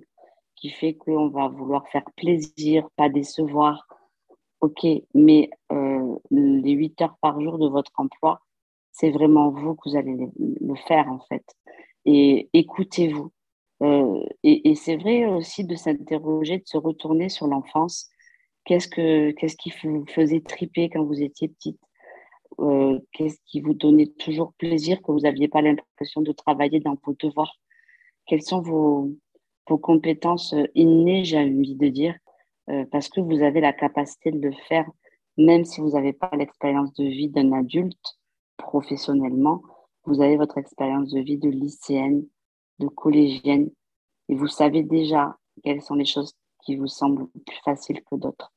qui 0.62 0.70
fait 0.70 0.94
qu'on 0.94 1.30
va 1.30 1.48
vouloir 1.48 1.88
faire 1.90 2.06
plaisir, 2.16 2.88
pas 2.96 3.10
décevoir. 3.10 3.88
Ok, 4.62 4.86
mais 5.16 5.50
euh, 5.72 6.16
les 6.30 6.72
8 6.74 7.02
heures 7.02 7.18
par 7.20 7.42
jour 7.42 7.58
de 7.58 7.68
votre 7.68 7.92
emploi, 7.98 8.42
c'est 8.92 9.10
vraiment 9.10 9.50
vous 9.50 9.76
que 9.76 9.90
vous 9.90 9.98
allez 9.98 10.16
le 10.38 10.76
faire 10.88 11.12
en 11.12 11.20
fait. 11.28 11.44
Et 12.06 12.50
écoutez-vous. 12.54 13.32
Euh, 13.82 14.24
et, 14.44 14.76
c'est 14.76 14.98
vrai 14.98 15.26
aussi 15.26 15.66
de 15.66 15.74
s'interroger, 15.76 16.60
de 16.60 16.68
se 16.68 16.78
retourner 16.78 17.30
sur 17.30 17.48
l'enfance. 17.48 18.10
Qu'est-ce, 18.66 18.88
que, 18.88 19.32
qu'est-ce 19.32 19.58
qui 19.58 19.74
vous 19.84 20.06
faisait 20.06 20.42
triper 20.42 20.90
quand 20.90 21.04
vous 21.04 21.24
étiez 21.24 21.48
petite? 21.48 21.80
Euh, 22.60 23.00
Qu'est-ce 23.14 23.40
qui 23.48 23.62
vous 23.62 23.74
donnait 23.74 24.12
toujours 24.20 24.54
plaisir 24.60 25.02
que 25.02 25.12
vous 25.12 25.22
n'aviez 25.22 25.48
pas 25.48 25.64
l'impression 25.64 26.22
de 26.22 26.32
travailler 26.32 26.80
dans 26.80 26.96
vos 27.04 27.16
devoirs? 27.18 27.56
Quels 28.28 28.44
sont 28.44 28.62
vos, 28.62 29.10
vos 29.68 29.78
compétences 29.78 30.56
innées, 30.76 31.24
j'ai 31.24 31.38
envie 31.38 31.76
de 31.76 31.88
dire, 31.88 32.16
euh, 32.70 32.86
parce 32.92 33.10
que 33.10 33.22
vous 33.22 33.42
avez 33.42 33.62
la 33.62 33.74
capacité 33.74 34.32
de 34.32 34.40
le 34.40 34.54
faire, 34.68 34.86
même 35.38 35.66
si 35.66 35.82
vous 35.82 35.92
n'avez 35.92 36.14
pas 36.14 36.30
l'expérience 36.38 36.94
de 36.94 37.06
vie 37.06 37.30
d'un 37.30 37.52
adulte 37.54 38.20
professionnellement, 38.58 39.62
vous 40.06 40.22
avez 40.22 40.38
votre 40.38 40.58
expérience 40.58 41.12
de 41.12 41.20
vie 41.20 41.38
de 41.38 41.50
lycéenne, 41.50 42.26
de 42.80 42.88
collégienne, 42.88 43.70
et 44.30 44.36
vous 44.36 44.48
savez 44.48 44.84
déjà 44.84 45.38
quelles 45.64 45.82
sont 45.82 45.96
les 45.96 46.06
choses 46.06 46.34
qui 46.64 46.76
vous 46.76 46.88
semblent 46.88 47.28
plus 47.46 47.60
faciles 47.64 48.02
que 48.10 48.16
d'autres. 48.16 48.54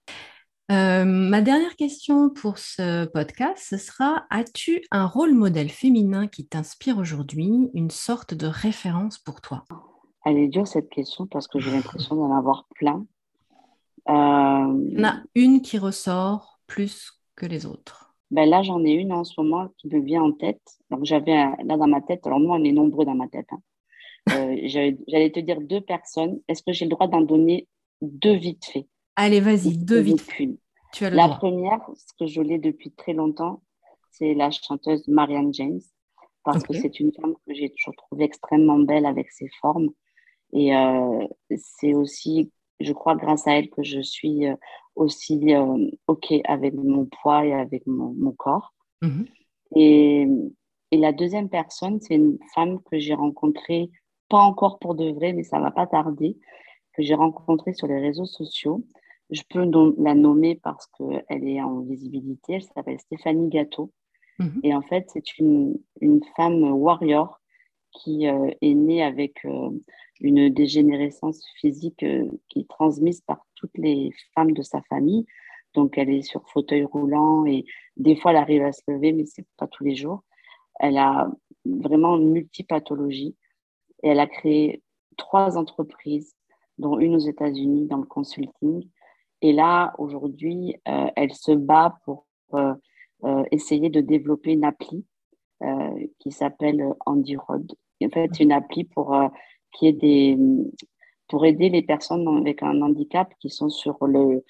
Euh, 0.71 1.05
ma 1.05 1.43
dernière 1.43 1.77
question 1.77 2.31
pour 2.31 2.59
ce 2.59 3.05
podcast, 3.07 3.67
ce 3.69 3.77
sera 3.77 4.25
as-tu 4.31 4.83
un 4.91 5.07
rôle 5.07 5.35
modèle 5.35 5.69
féminin 5.69 6.27
qui 6.27 6.47
t'inspire 6.47 6.97
aujourd'hui, 6.97 7.71
une 7.75 7.91
sorte 7.91 8.33
de 8.33 8.47
référence 8.47 9.19
pour 9.19 9.43
toi? 9.43 9.65
Elle 10.25 10.39
est 10.39 10.49
dure 10.49 10.67
cette 10.67 10.91
question 10.91 11.27
parce 11.27 11.49
que 11.49 11.59
j'ai 11.59 11.71
l'impression 11.73 12.17
d'en 12.17 12.37
avoir 12.37 12.67
plein. 12.75 13.07
Euh, 14.09 14.89
Il 14.91 14.99
y 14.99 15.01
en 15.01 15.09
a 15.09 15.23
une 15.35 15.63
qui 15.63 15.79
ressort 15.79 16.61
plus 16.67 17.21
que 17.37 17.47
les 17.47 17.67
autres. 17.67 18.15
Ben 18.31 18.49
là, 18.49 18.63
j'en 18.63 18.85
ai 18.85 18.91
une 18.91 19.13
en 19.13 19.25
ce 19.25 19.41
moment 19.41 19.69
qui 19.79 19.89
me 19.89 20.01
vient 20.01 20.23
en 20.23 20.33
tête. 20.33 20.63
Donc, 20.91 21.05
j'avais 21.05 21.35
là 21.35 21.77
dans 21.77 21.87
ma 21.87 22.01
tête, 22.01 22.27
alors 22.27 22.41
moi, 22.41 22.57
on 22.59 22.65
est 22.65 22.73
nombreux 22.73 23.05
dans 23.05 23.15
ma 23.15 23.29
tête. 23.29 23.47
Hein. 23.53 23.61
Euh, 24.33 24.57
j'allais 25.07 25.31
te 25.31 25.41
dire 25.41 25.61
deux 25.61 25.81
personnes. 25.81 26.41
Est-ce 26.49 26.63
que 26.63 26.73
j'ai 26.73 26.85
le 26.87 26.91
droit 26.91 27.07
d'en 27.07 27.21
donner 27.21 27.69
deux 28.01 28.35
vite 28.35 28.65
fait? 28.65 28.89
Allez, 29.17 29.41
vas-y, 29.41 29.77
deux 29.77 30.01
vite 30.01 30.21
fait. 30.21 30.51
Tu 30.93 31.05
as 31.05 31.11
la 31.11 31.29
première, 31.29 31.81
ce 31.97 32.13
que 32.19 32.27
je 32.27 32.41
l'ai 32.41 32.59
depuis 32.59 32.93
très 32.93 33.13
longtemps, 33.13 33.63
c'est 34.11 34.35
la 34.35 34.51
chanteuse 34.51 35.07
Marianne 35.09 35.53
James, 35.53 35.81
parce 36.45 36.63
que 36.63 36.73
c'est 36.73 37.01
une 37.01 37.13
femme 37.13 37.35
que 37.47 37.55
j'ai 37.55 37.71
toujours 37.71 37.97
trouvée 37.97 38.25
extrêmement 38.25 38.79
belle 38.79 39.07
avec 39.07 39.31
ses 39.31 39.49
formes. 39.61 39.91
Et 40.55 40.75
euh, 40.75 41.27
c'est 41.57 41.95
aussi, 41.95 42.51
je 42.81 42.93
crois, 42.93 43.17
grâce 43.17 43.47
à 43.47 43.59
elle 43.59 43.69
que 43.71 43.83
je 43.83 44.01
suis 44.01 44.47
euh, 44.47 44.55
aussi 44.95 45.55
euh, 45.55 45.91
OK 46.07 46.33
avec 46.45 46.75
mon 46.75 47.07
poids 47.07 47.45
et 47.45 47.53
avec 47.53 47.87
mon, 47.87 48.15
mon 48.15 48.33
corps. 48.33 48.73
Mhm. 49.03 49.27
Et, 49.77 50.27
et, 50.93 50.97
la 50.97 51.13
deuxième 51.13 51.49
personne, 51.49 52.01
c'est 52.01 52.15
une 52.15 52.39
femme 52.55 52.81
que 52.91 52.99
j'ai 52.99 53.15
rencontrée 53.15 53.91
pas 54.29 54.39
encore 54.39 54.79
pour 54.79 54.95
de 54.95 55.11
vrai, 55.11 55.33
mais 55.33 55.43
ça 55.43 55.59
va 55.59 55.73
pas 55.73 55.87
tarder, 55.87 56.39
que 56.95 57.03
j'ai 57.03 57.15
rencontrée 57.15 57.75
sur 57.75 57.89
les 57.89 57.99
réseaux 57.99 58.25
sociaux. 58.25 58.85
Je 59.31 59.43
peux 59.49 59.69
la 59.99 60.15
nommer 60.15 60.61
parce 60.63 60.87
qu'elle 60.87 61.49
est 61.49 61.61
en 61.61 61.81
visibilité. 61.81 62.55
Elle 62.55 62.63
s'appelle 62.63 63.01
Stéphanie 63.01 63.49
Gâteau. 63.49 63.91
Mhm. 64.39 64.61
Et 64.63 64.75
en 64.75 64.83
fait, 64.83 65.07
c'est 65.13 65.39
une, 65.39 65.77
une, 66.01 66.21
femme 66.37 66.63
warrior 66.73 67.41
qui 67.91 68.29
euh, 68.29 68.51
est 68.61 68.75
née 68.75 69.03
avec 69.03 69.45
euh, 69.45 69.71
une 70.21 70.49
dégénérescence 70.49 71.45
physique 71.57 72.03
euh, 72.03 72.29
qui 72.49 72.61
est 72.61 72.69
transmise 72.69 73.21
par 73.23 73.45
toutes 73.55 73.77
les 73.77 74.11
femmes 74.35 74.53
de 74.53 74.63
sa 74.63 74.81
famille. 74.83 75.27
Donc, 75.75 75.99
elle 75.99 76.11
est 76.11 76.23
sur 76.23 76.49
fauteuil 76.49 76.85
roulant 76.85 77.47
et 77.47 77.65
des 77.97 78.17
fois, 78.17 78.31
elle 78.31 78.39
arrive 78.39 78.63
à 78.63 78.73
se 78.73 78.83
lever, 78.89 79.13
mais 79.13 79.27
c'est 79.27 79.47
pas 79.57 79.67
tous 79.67 79.85
les 79.85 79.97
jours. 79.97 80.23
Elle 80.79 80.99
a 80.99 81.31
vraiment 81.65 82.17
une 82.17 82.31
multipathologie 82.31 83.37
et 84.03 84.09
elle 84.09 84.21
a 84.21 84.27
créé 84.27 84.83
trois 85.17 85.57
entreprises, 85.57 86.37
dont 86.79 86.99
une 86.99 87.17
aux 87.17 87.27
États-Unis 87.27 87.87
dans 87.87 87.99
le 87.99 88.07
consulting. 88.07 88.89
Et 89.43 89.53
là, 89.53 89.95
aujourd'hui, 89.99 90.77
elle 90.85 91.33
se 91.33 91.53
bat 91.53 91.99
pour 92.05 92.27
essayer 93.51 93.91
de 93.91 94.01
développer 94.01 94.53
une 94.53 94.65
appli 94.65 95.05
qui 96.19 96.33
s'appelle 96.33 96.95
Andy 97.07 97.37
Road 97.37 97.73
en 98.07 98.11
fait 98.11 98.41
une 98.41 98.53
appli 98.53 98.85
pour, 98.85 99.15
euh, 99.15 99.29
qui 99.75 99.89
est 99.89 99.93
des, 99.93 100.39
pour 101.29 101.45
aider 101.45 101.69
les 101.69 101.83
personnes 101.83 102.27
avec 102.39 102.63
un 102.63 102.81
handicap 102.83 103.33
qui 103.41 103.51
sont 103.51 103.69
sur 103.69 104.07
le, 104.07 104.45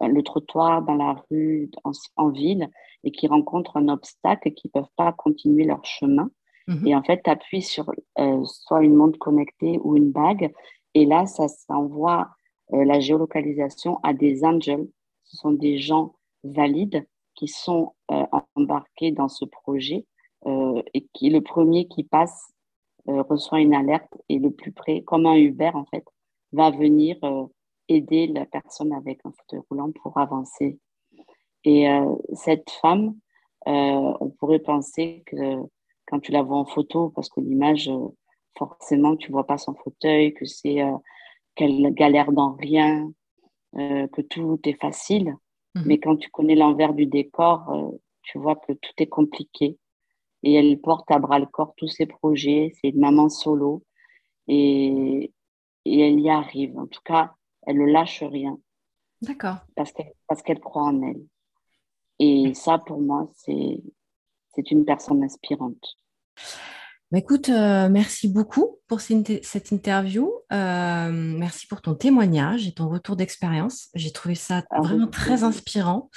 le 0.00 0.22
trottoir, 0.22 0.82
dans 0.82 0.94
la 0.94 1.16
rue, 1.30 1.70
en, 2.16 2.28
ville, 2.28 2.68
et 3.04 3.10
qui 3.10 3.26
rencontrent 3.26 3.76
un 3.76 3.88
obstacle 3.88 4.48
et 4.48 4.54
qui 4.54 4.68
ne 4.68 4.80
peuvent 4.80 4.92
pas 4.96 5.12
continuer 5.12 5.64
leur 5.64 5.84
chemin. 5.84 6.30
Mhm. 6.66 6.86
Et 6.86 6.94
en 6.94 7.02
fait, 7.02 7.22
tu 7.22 7.30
appuies 7.30 7.62
sur 7.62 7.90
euh, 8.18 8.44
soit 8.44 8.82
une 8.82 8.94
montre 8.94 9.18
connectée 9.18 9.78
ou 9.82 9.96
une 9.96 10.10
bague, 10.10 10.52
et 10.94 11.04
là, 11.06 11.26
ça 11.26 11.48
s'envoie 11.48 12.28
euh, 12.72 12.84
la 12.84 13.00
géolocalisation 13.00 13.98
à 14.02 14.14
des 14.14 14.44
angels. 14.44 14.88
Ce 15.24 15.36
sont 15.36 15.52
des 15.52 15.78
gens 15.78 16.14
valides 16.42 17.06
qui 17.34 17.48
sont 17.48 17.94
embarqués 18.54 19.10
dans 19.10 19.28
ce 19.28 19.44
projet 19.44 20.06
et 20.46 21.08
qui 21.12 21.30
le 21.30 21.40
premier 21.40 21.88
qui 21.88 22.04
passe 22.04 22.53
euh, 23.08 23.22
reçoit 23.22 23.60
une 23.60 23.74
alerte 23.74 24.16
et 24.30 24.38
le 24.38 24.50
plus 24.50 24.72
près, 24.72 25.02
comme 25.02 25.26
un 25.26 25.36
Uber 25.36 25.70
en 25.74 25.84
fait, 25.84 26.04
va 26.52 26.70
venir 26.70 27.18
euh, 27.22 27.44
aider 27.88 28.26
la 28.28 28.46
personne 28.46 28.94
avec 28.94 29.20
un 29.24 29.32
fauteuil 29.32 29.60
roulant 29.68 29.92
pour 29.92 30.16
avancer. 30.16 30.78
Et 31.64 31.88
euh, 31.88 32.14
cette 32.32 32.70
femme, 32.70 33.14
on 33.66 34.30
pourrait 34.38 34.58
penser 34.58 35.22
que 35.26 35.56
quand 36.06 36.20
tu 36.20 36.32
la 36.32 36.42
vois 36.42 36.58
en 36.58 36.66
photo, 36.66 37.10
parce 37.10 37.28
que 37.28 37.40
l'image, 37.40 37.90
forcément, 38.58 39.16
tu 39.16 39.32
vois 39.32 39.46
pas 39.46 39.56
son 39.56 39.74
fauteuil, 39.74 40.34
que 40.34 40.44
c'est 40.44 40.82
qu'elle 41.54 41.94
galère 41.94 42.30
dans 42.32 42.52
rien, 42.52 43.10
que 43.72 44.20
tout 44.20 44.60
est 44.64 44.78
facile. 44.78 45.34
Mhm. 45.74 45.82
Mais 45.86 45.98
quand 45.98 46.16
tu 46.16 46.28
connais 46.30 46.56
l'envers 46.56 46.92
du 46.92 47.06
décor, 47.06 47.98
tu 48.20 48.38
vois 48.38 48.56
que 48.56 48.74
tout 48.74 48.92
est 48.98 49.06
compliqué 49.06 49.78
et 50.44 50.54
elle 50.54 50.80
porte 50.80 51.10
à 51.10 51.18
bras 51.18 51.38
le 51.38 51.46
corps 51.46 51.74
tous 51.76 51.88
ses 51.88 52.06
projets. 52.06 52.72
C'est 52.80 52.90
une 52.90 53.00
maman 53.00 53.28
solo 53.28 53.82
et, 54.46 55.32
et, 55.86 56.00
elle 56.00 56.20
y 56.20 56.30
arrive. 56.30 56.78
En 56.78 56.86
tout 56.86 57.00
cas, 57.02 57.34
elle 57.66 57.78
ne 57.78 57.90
lâche 57.90 58.22
rien. 58.22 58.58
D'accord. 59.22 59.56
Parce 59.74 59.90
qu'elle 59.92 60.12
parce 60.28 60.42
qu'elle 60.42 60.60
croit 60.60 60.82
en 60.82 61.02
elle. 61.02 61.24
Et 62.18 62.52
ça, 62.54 62.78
pour 62.78 63.00
moi, 63.00 63.28
c'est 63.34 63.82
c'est 64.54 64.70
une 64.70 64.84
personne 64.84 65.24
inspirante. 65.24 65.96
Bah, 67.10 67.18
écoute, 67.18 67.48
euh, 67.48 67.88
merci 67.88 68.28
beaucoup 68.28 68.78
pour 68.86 69.00
cette 69.00 69.70
interview. 69.72 70.30
Euh, 70.52 71.10
merci 71.10 71.66
pour 71.66 71.80
ton 71.80 71.94
témoignage 71.94 72.66
et 72.66 72.74
ton 72.74 72.88
retour 72.88 73.16
d'expérience. 73.16 73.88
J'ai 73.94 74.12
trouvé 74.12 74.34
ça 74.34 74.62
ah, 74.70 74.80
vraiment 74.80 75.06
très 75.06 75.42
inspirant. 75.42 76.10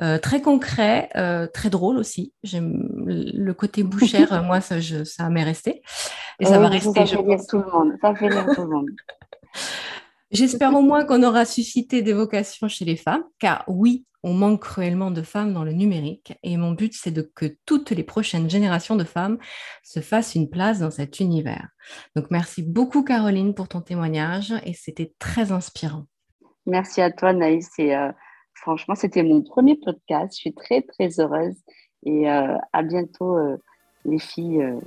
Euh, 0.00 0.18
très 0.18 0.40
concret, 0.40 1.08
euh, 1.16 1.48
très 1.48 1.70
drôle 1.70 1.98
aussi. 1.98 2.32
J'aime 2.44 2.88
le 3.06 3.52
côté 3.52 3.82
bouchère, 3.82 4.32
euh, 4.32 4.42
moi, 4.42 4.60
ça, 4.60 4.76
ça 5.04 5.28
m'est 5.28 5.42
resté. 5.42 5.82
Et 6.38 6.44
ça 6.44 6.58
va 6.58 6.68
rester. 6.68 7.06
Ça 7.06 7.16
tout 7.48 7.58
le 7.58 7.70
monde. 7.70 7.92
Ça 8.00 8.14
fait 8.14 8.28
tout 8.28 8.62
le 8.62 8.68
monde. 8.68 8.88
J'espère 10.30 10.74
au 10.74 10.82
moins 10.82 11.04
qu'on 11.04 11.22
aura 11.22 11.44
suscité 11.44 12.02
des 12.02 12.12
vocations 12.12 12.68
chez 12.68 12.84
les 12.84 12.96
femmes, 12.96 13.24
car 13.40 13.64
oui, 13.66 14.04
on 14.22 14.34
manque 14.34 14.60
cruellement 14.60 15.10
de 15.10 15.22
femmes 15.22 15.54
dans 15.54 15.64
le 15.64 15.72
numérique. 15.72 16.34
Et 16.42 16.56
mon 16.58 16.72
but, 16.72 16.92
c'est 16.94 17.10
de 17.10 17.22
que 17.22 17.56
toutes 17.64 17.90
les 17.90 18.02
prochaines 18.02 18.50
générations 18.50 18.94
de 18.94 19.04
femmes 19.04 19.38
se 19.82 20.00
fassent 20.00 20.34
une 20.34 20.50
place 20.50 20.80
dans 20.80 20.90
cet 20.90 21.18
univers. 21.18 21.68
Donc, 22.14 22.26
merci 22.30 22.62
beaucoup, 22.62 23.02
Caroline, 23.02 23.54
pour 23.54 23.68
ton 23.68 23.80
témoignage 23.80 24.52
et 24.66 24.74
c'était 24.74 25.14
très 25.18 25.50
inspirant. 25.50 26.04
Merci 26.66 27.00
à 27.00 27.10
toi, 27.10 27.32
Naïs. 27.32 27.70
Et, 27.78 27.96
Franchement, 28.60 28.94
c'était 28.94 29.22
mon 29.22 29.42
premier 29.42 29.76
podcast. 29.76 30.34
Je 30.34 30.40
suis 30.40 30.52
très, 30.52 30.82
très 30.82 31.20
heureuse. 31.20 31.54
Et 32.04 32.28
euh, 32.30 32.56
à 32.72 32.82
bientôt, 32.82 33.36
euh, 33.36 33.56
les 34.04 34.18
filles, 34.18 34.62
euh, 34.62 34.80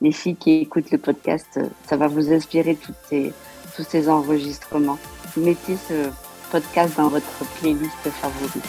les 0.00 0.12
filles 0.12 0.36
qui 0.36 0.52
écoutent 0.52 0.90
le 0.90 0.98
podcast. 0.98 1.60
ça 1.84 1.96
va 1.96 2.08
vous 2.08 2.32
inspirer 2.32 2.76
toutes 2.76 2.96
ces, 3.04 3.32
tous 3.76 3.84
ces 3.84 4.08
enregistrements. 4.08 4.98
Mettez 5.36 5.76
ce 5.76 6.10
podcast 6.50 6.96
dans 6.96 7.08
votre 7.08 7.44
playlist 7.60 7.96
favorite. 8.10 8.64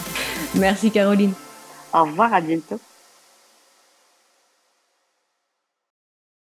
Merci, 0.54 0.90
Caroline. 0.90 1.32
Au 1.92 2.04
revoir, 2.04 2.32
à 2.32 2.40
bientôt. 2.40 2.80